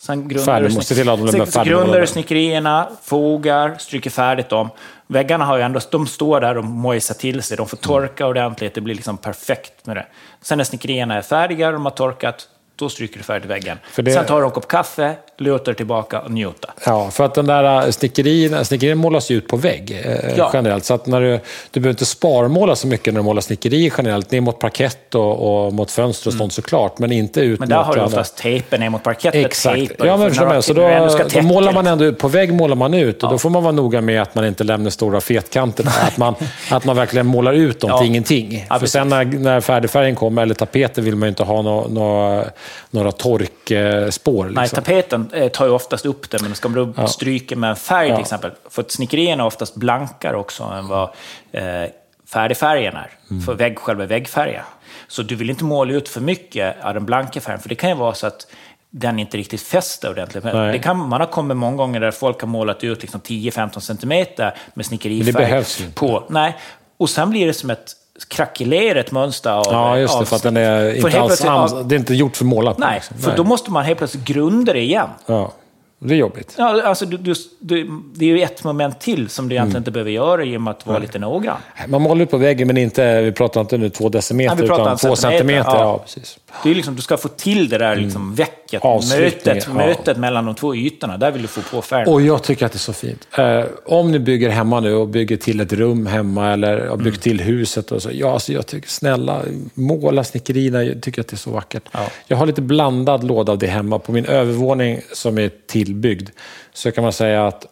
[0.00, 0.34] Sen du,
[0.74, 4.68] måste till att de sen, du snickerierna, fogar, stryker färdigt dem.
[5.06, 8.74] Väggarna har ju ändå, de står där och mojsar till sig, de får torka ordentligt,
[8.74, 10.06] det blir liksom perfekt med det.
[10.42, 12.48] Sen när snickerierna är färdiga, de har torkat,
[12.80, 13.78] då stryker du färdigt väggen.
[13.92, 16.70] För det- Sen tar du en kopp kaffe, lutar tillbaka och njuta.
[16.86, 20.50] Ja, för att den där äh, snickerierna, snickerierna målas ju ut på vägg eh, Ja.
[20.54, 20.84] generellt.
[20.84, 24.30] Så att när du, du behöver inte sparmåla så mycket när du målar snickerier generellt.
[24.30, 27.56] Ner mot parkett och, och mot fönster och sånt såklart, men inte ut Mm.
[27.60, 28.08] Men där mot har du andra.
[28.20, 29.44] oftast tejpen ner mot parketten.
[29.44, 29.92] Exakt.
[29.98, 32.76] Ja, men för förstår du- Så då, då målar man ändå ut, på vägg målar
[32.76, 33.22] man ut.
[33.22, 35.86] Och då får man vara noga med att man inte lämnar stora fetkanter.
[36.02, 36.34] att, man,
[36.70, 37.98] att man verkligen målar ut dem Ja.
[37.98, 38.66] till ingenting.
[38.70, 41.86] Ja, För sen när, när färdigfärgen kommer, eller tapeten, vill man ju inte ha nå,
[41.88, 42.44] nå,
[42.90, 44.44] några torkspår.
[44.44, 44.62] Liksom.
[44.62, 47.76] Nej, tapeten eh, tar ju oftast upp det, men ska man då stryka med en
[47.76, 48.50] färg till exempel.
[48.70, 51.10] För att snickerierna är oftast blankare också än vad
[51.52, 51.90] eh,
[52.32, 53.10] färdigfärgen är.
[53.30, 53.42] Mm.
[53.42, 54.64] För vägg, själva väggfärgen.
[55.08, 57.90] Så du vill inte måla ut för mycket av den blanka färgen, för det kan
[57.90, 58.46] ju vara så att
[58.90, 60.44] den inte riktigt fäster ordentligt.
[60.44, 60.72] Nej.
[60.72, 64.54] Det kan, man har kommit många gånger där folk har målat ut liksom 10-15 centimeter
[64.74, 65.32] med snickerifärg.
[65.32, 65.98] Men det behövs ju inte.
[65.98, 66.24] På.
[66.28, 66.56] Nej.
[66.96, 67.94] Och sen blir det som ett
[68.28, 70.20] krackelerat mönster av Ja, just det.
[70.20, 72.78] av För att den är inte alls, ans- det är inte gjort för målat.
[72.78, 73.18] Nej, liksom.
[73.18, 75.08] för då måste man helt plötsligt grunda det igen.
[75.26, 75.52] Ja,
[75.98, 76.54] det är jobbigt.
[76.58, 79.62] Ja, alltså, du, du, du, det är ju ett moment till som du Mm.
[79.62, 81.56] egentligen inte behöver göra med att vara lite noggrann.
[81.88, 84.96] Man målar ut på väggen, men inte, vi pratar inte nu två decimeter, Nej, utan
[84.96, 85.70] två centimeter, centimeter.
[85.70, 85.80] ja.
[85.80, 85.98] Ja.
[85.98, 86.38] precis.
[86.62, 88.82] Det är liksom, du ska få till det där liksom, väcket, Mm.
[88.96, 89.74] Avslutningen, mötet, ja.
[89.74, 91.16] mötet mellan de två ytorna.
[91.16, 92.08] Där vill du få på färgen.
[92.08, 93.28] Och jag tycker att det är så fint.
[93.38, 97.26] Eh, om ni bygger hemma nu och bygger till ett rum hemma eller har byggt
[97.26, 97.38] Mm.
[97.38, 98.10] till huset och så.
[98.12, 99.42] Ja, alltså jag tycker snälla,
[99.74, 100.84] måla snickerierna.
[100.84, 101.82] Jag tycker att det är så vackert.
[101.92, 102.06] Ja.
[102.26, 103.98] Jag har lite blandad låda av det hemma.
[103.98, 106.28] På min övervåning som är tillbyggd
[106.72, 107.66] så kan man säga att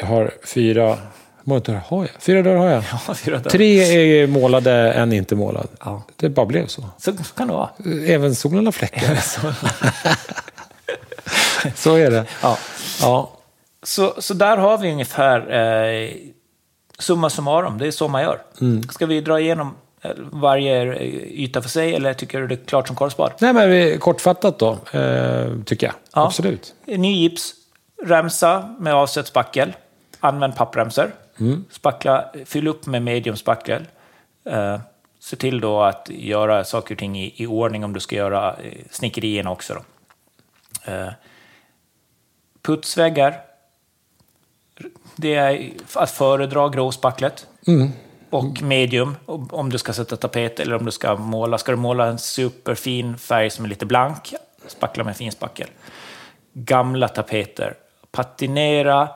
[0.00, 0.96] jag har fyra...
[1.48, 2.22] Många dörrar har jag?
[2.22, 2.84] Fyra dörrar har jag.
[3.08, 3.50] Ja, fyra dörrar.
[3.50, 5.68] Tre är målade, en inte målad.
[5.80, 6.02] Ja.
[6.16, 6.84] Det bara blev så.
[6.98, 7.68] Så kan det vara.
[8.06, 9.14] Även solen har fläckar.
[11.74, 12.24] så är det.
[12.42, 12.58] Ja.
[13.00, 13.30] Ja.
[13.82, 16.10] Så, så där har vi ungefär eh,
[16.98, 17.78] summa summarum.
[17.78, 18.38] Det är så man gör.
[18.60, 18.82] Mm.
[18.82, 21.02] Ska vi dra igenom eh, varje eh,
[21.42, 23.32] yta för sig eller tycker du det är klart som korvspad?
[23.40, 25.94] Nej, men kortfattat då, eh, tycker jag.
[26.14, 26.26] Ja.
[26.26, 26.74] Absolut.
[26.86, 27.54] Ny gips,
[28.04, 29.72] remsa med avsett spackel.
[30.20, 31.12] Använd pappremsor.
[31.70, 33.86] Spackla, fyll upp med medium spackel.
[34.44, 34.80] Eh,
[35.20, 38.56] se till då att göra saker och ting i, i ordning om du ska göra
[38.56, 39.74] eh, snickerierna också.
[39.74, 40.92] Då.
[40.92, 41.10] Eh,
[42.62, 43.40] putsväggar.
[45.16, 47.46] Det är att föredra gråspacklet.
[48.30, 51.58] Och medium, om om du ska sätta tapet eller om du ska måla.
[51.58, 54.34] Ska du måla en superfin färg som är lite blank,
[54.66, 55.68] spackla med fin spackel.
[56.52, 57.74] Gamla tapeter,
[58.10, 59.08] patinera,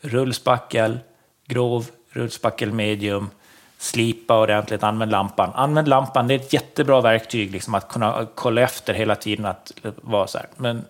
[0.00, 0.98] rullspackel,
[1.46, 3.30] grov, rullspackel medium,
[3.78, 5.50] slipa ordentligt, använd lampan.
[5.54, 9.72] Använd lampan, det är ett jättebra verktyg liksom, att kunna kolla efter hela tiden att
[9.96, 10.46] vara så här.
[10.56, 10.84] Men,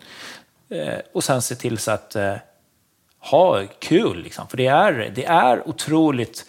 [0.69, 2.35] eh, och sen se till så att eh,
[3.19, 4.49] ha kul, liksom.
[4.49, 6.45] för det är, det är otroligt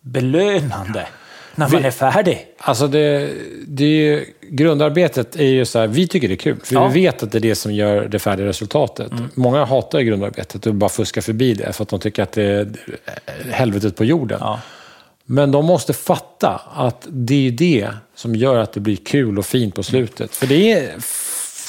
[0.00, 1.08] belönande
[1.54, 2.46] när man är färdig.
[2.58, 3.34] Alltså det,
[3.66, 6.56] det är ju, grundarbetet är ju så här, vi tycker det är kul.
[6.64, 6.88] För Ja.
[6.88, 9.12] vi vet att det är det som gör det färdiga resultatet.
[9.34, 12.68] Många hatar grundarbetet och bara fuskar förbi det för att de tycker att det är
[13.50, 14.38] helvetet på jorden.
[14.40, 14.60] Ja.
[15.24, 19.46] Men de måste fatta att det är det som gör att det blir kul och
[19.46, 20.34] fint på slutet.
[20.36, 20.94] För det är,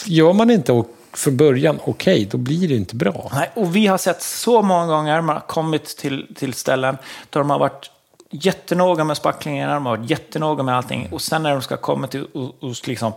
[0.06, 3.32] gör man inte från början okej, då blir det inte bra.
[3.34, 6.98] Nej, och vi har sett så många gånger, man har kommit till, till ställen
[7.30, 7.92] där de har varit
[8.30, 11.10] jättenoga med spacklingarna, de har varit jättenoga med allting.
[11.12, 13.14] Och sen när de ska komma till, och, och liksom,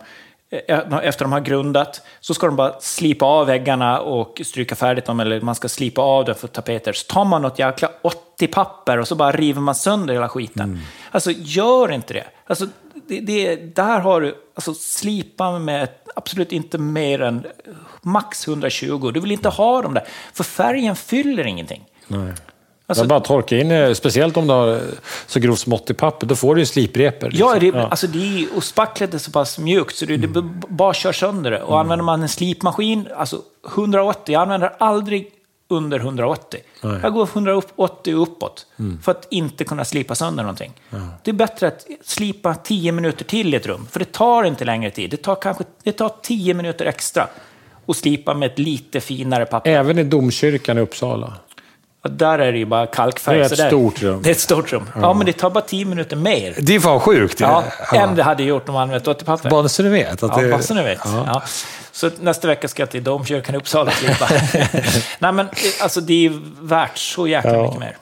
[0.51, 5.05] eh, efter de har grundat, så ska de bara slipa av väggarna och stryka färdigt
[5.05, 6.93] dem, eller man ska slipa av det för tapeter.
[6.93, 7.91] Så tar man något jäkla
[8.39, 10.81] 80-papper och så bara river man sönder hela skiten.
[11.11, 12.25] Alltså, gör inte det.
[12.47, 12.67] Alltså,
[13.09, 17.47] det, det, där har du, alltså slipa med absolut inte mer än
[18.03, 19.11] max 120.
[19.15, 21.85] Du vill inte ha dem där, för färgen fyller ingenting.
[22.07, 22.33] Nej.
[23.01, 24.81] Alltså- bara torka in det, speciellt om du har
[25.27, 27.31] så grovt smått i papper, då får du ju sliprepor.
[27.33, 27.81] Ja, liksom.
[27.81, 30.95] det, Alltså det är, och spacklet är så pass mjukt så det, det b- bara
[30.95, 31.63] kör sönder det.
[31.63, 33.39] Och använder man en slipmaskin, alltså
[33.75, 35.29] 180, jag använder aldrig
[35.69, 36.61] under 180.
[36.83, 36.99] Nej.
[37.03, 38.67] Jag går 180 och uppåt
[39.03, 40.73] för att inte kunna slipa sönder någonting.
[41.25, 44.65] Det är bättre att slipa 10 minuter till i ett rum, för det tar inte
[44.65, 45.11] längre tid.
[45.11, 47.29] Det tar kanske det tar 10 minuter extra
[47.87, 49.71] och slipa med ett lite finare papper.
[49.71, 51.33] Även i domkyrkan i Uppsala.
[52.05, 53.39] Och där är det ju bara kalkfärg.
[53.39, 54.23] Det är ett där- stort rum.
[54.23, 54.89] Det är ett stort rum.
[55.01, 56.55] Ja, men det tar bara tio minuter mer.
[56.59, 57.41] Det är fan sjukt.
[57.41, 58.01] Ja, Ja.
[58.01, 59.51] än det hade gjort om man använt återpapper.
[59.51, 60.23] Bara så du vet.
[60.23, 60.99] Att Ja, bara så ni vet.
[61.05, 61.25] Ja.
[61.27, 61.43] Ja.
[61.93, 64.29] Så nästa vecka ska jag till domkyrkan i Uppsala och klippa.
[65.19, 65.49] Nej, men
[65.83, 67.63] alltså det är värt så jäkla Ja.
[67.63, 67.97] mycket mer.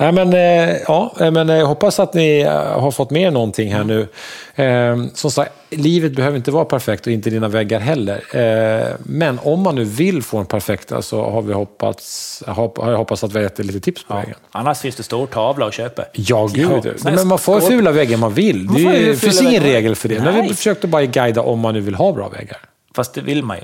[0.00, 3.74] Nej, men, eh, ja, eh, men jag hoppas att ni eh, har fått med någonting
[3.74, 4.08] här nu.
[4.54, 8.36] Eh, som sagt, livet behöver inte vara perfekt och inte dina väggar heller.
[8.36, 12.96] Eh, men om man nu vill få en perfekta så har, vi hoppats, har, jag
[12.96, 14.34] hoppats att vi har gett er lite tips på vägen.
[14.50, 16.04] Annars finns det stor tavla att köpa.
[16.12, 16.70] Ja, gud.
[16.84, 16.92] Ja.
[17.10, 18.64] Men man får fula väggar man vill.
[18.64, 20.20] Man Det, det finns ingen väggar- regel för det.
[20.20, 20.48] Men Nej.
[20.48, 22.58] vi försökte bara guida om man nu vill ha bra väggar.
[22.94, 23.62] Fast det vill man ju.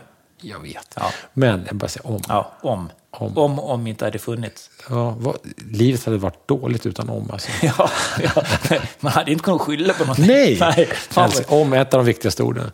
[0.50, 0.88] Jag vet.
[0.96, 1.02] Ja.
[1.32, 2.20] Men jag bara säger om.
[2.28, 2.88] Ja, om.
[3.18, 3.38] Om.
[3.38, 4.70] Om, om, inte hade funnits.
[4.90, 5.36] Ja, vad,
[5.70, 7.30] livet hade varit dåligt utan om.
[7.32, 7.48] Alltså.
[7.62, 7.90] Ja,
[8.22, 8.42] ja.
[9.00, 10.26] Man hade inte kunnat skylla på någonting.
[10.26, 10.56] Nej!
[10.76, 12.70] Nej Alltså, om är ett av de viktigaste orden.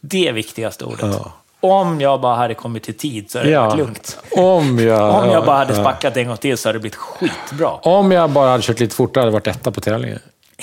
[0.00, 1.00] det viktigaste ordet.
[1.02, 1.32] Ja.
[1.60, 3.64] Om jag bara hade kommit i tid så hade det Ja.
[3.66, 4.18] varit lugnt.
[4.36, 7.68] Om jag, Om jag bara hade spackat en gång till så hade det blivit skitbra.
[7.70, 10.18] Om jag bara hade kört lite fortare hade det varit etta på tävlingen.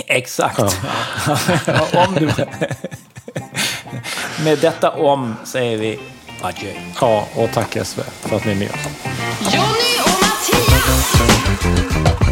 [0.07, 0.59] Exakt.
[2.07, 2.29] Om du...
[4.43, 5.99] Med detta om säger vi
[6.41, 6.71] adjö.
[7.01, 8.87] Ja, och tack SV för att ni är med oss.
[9.41, 12.26] Jonny och Mattias!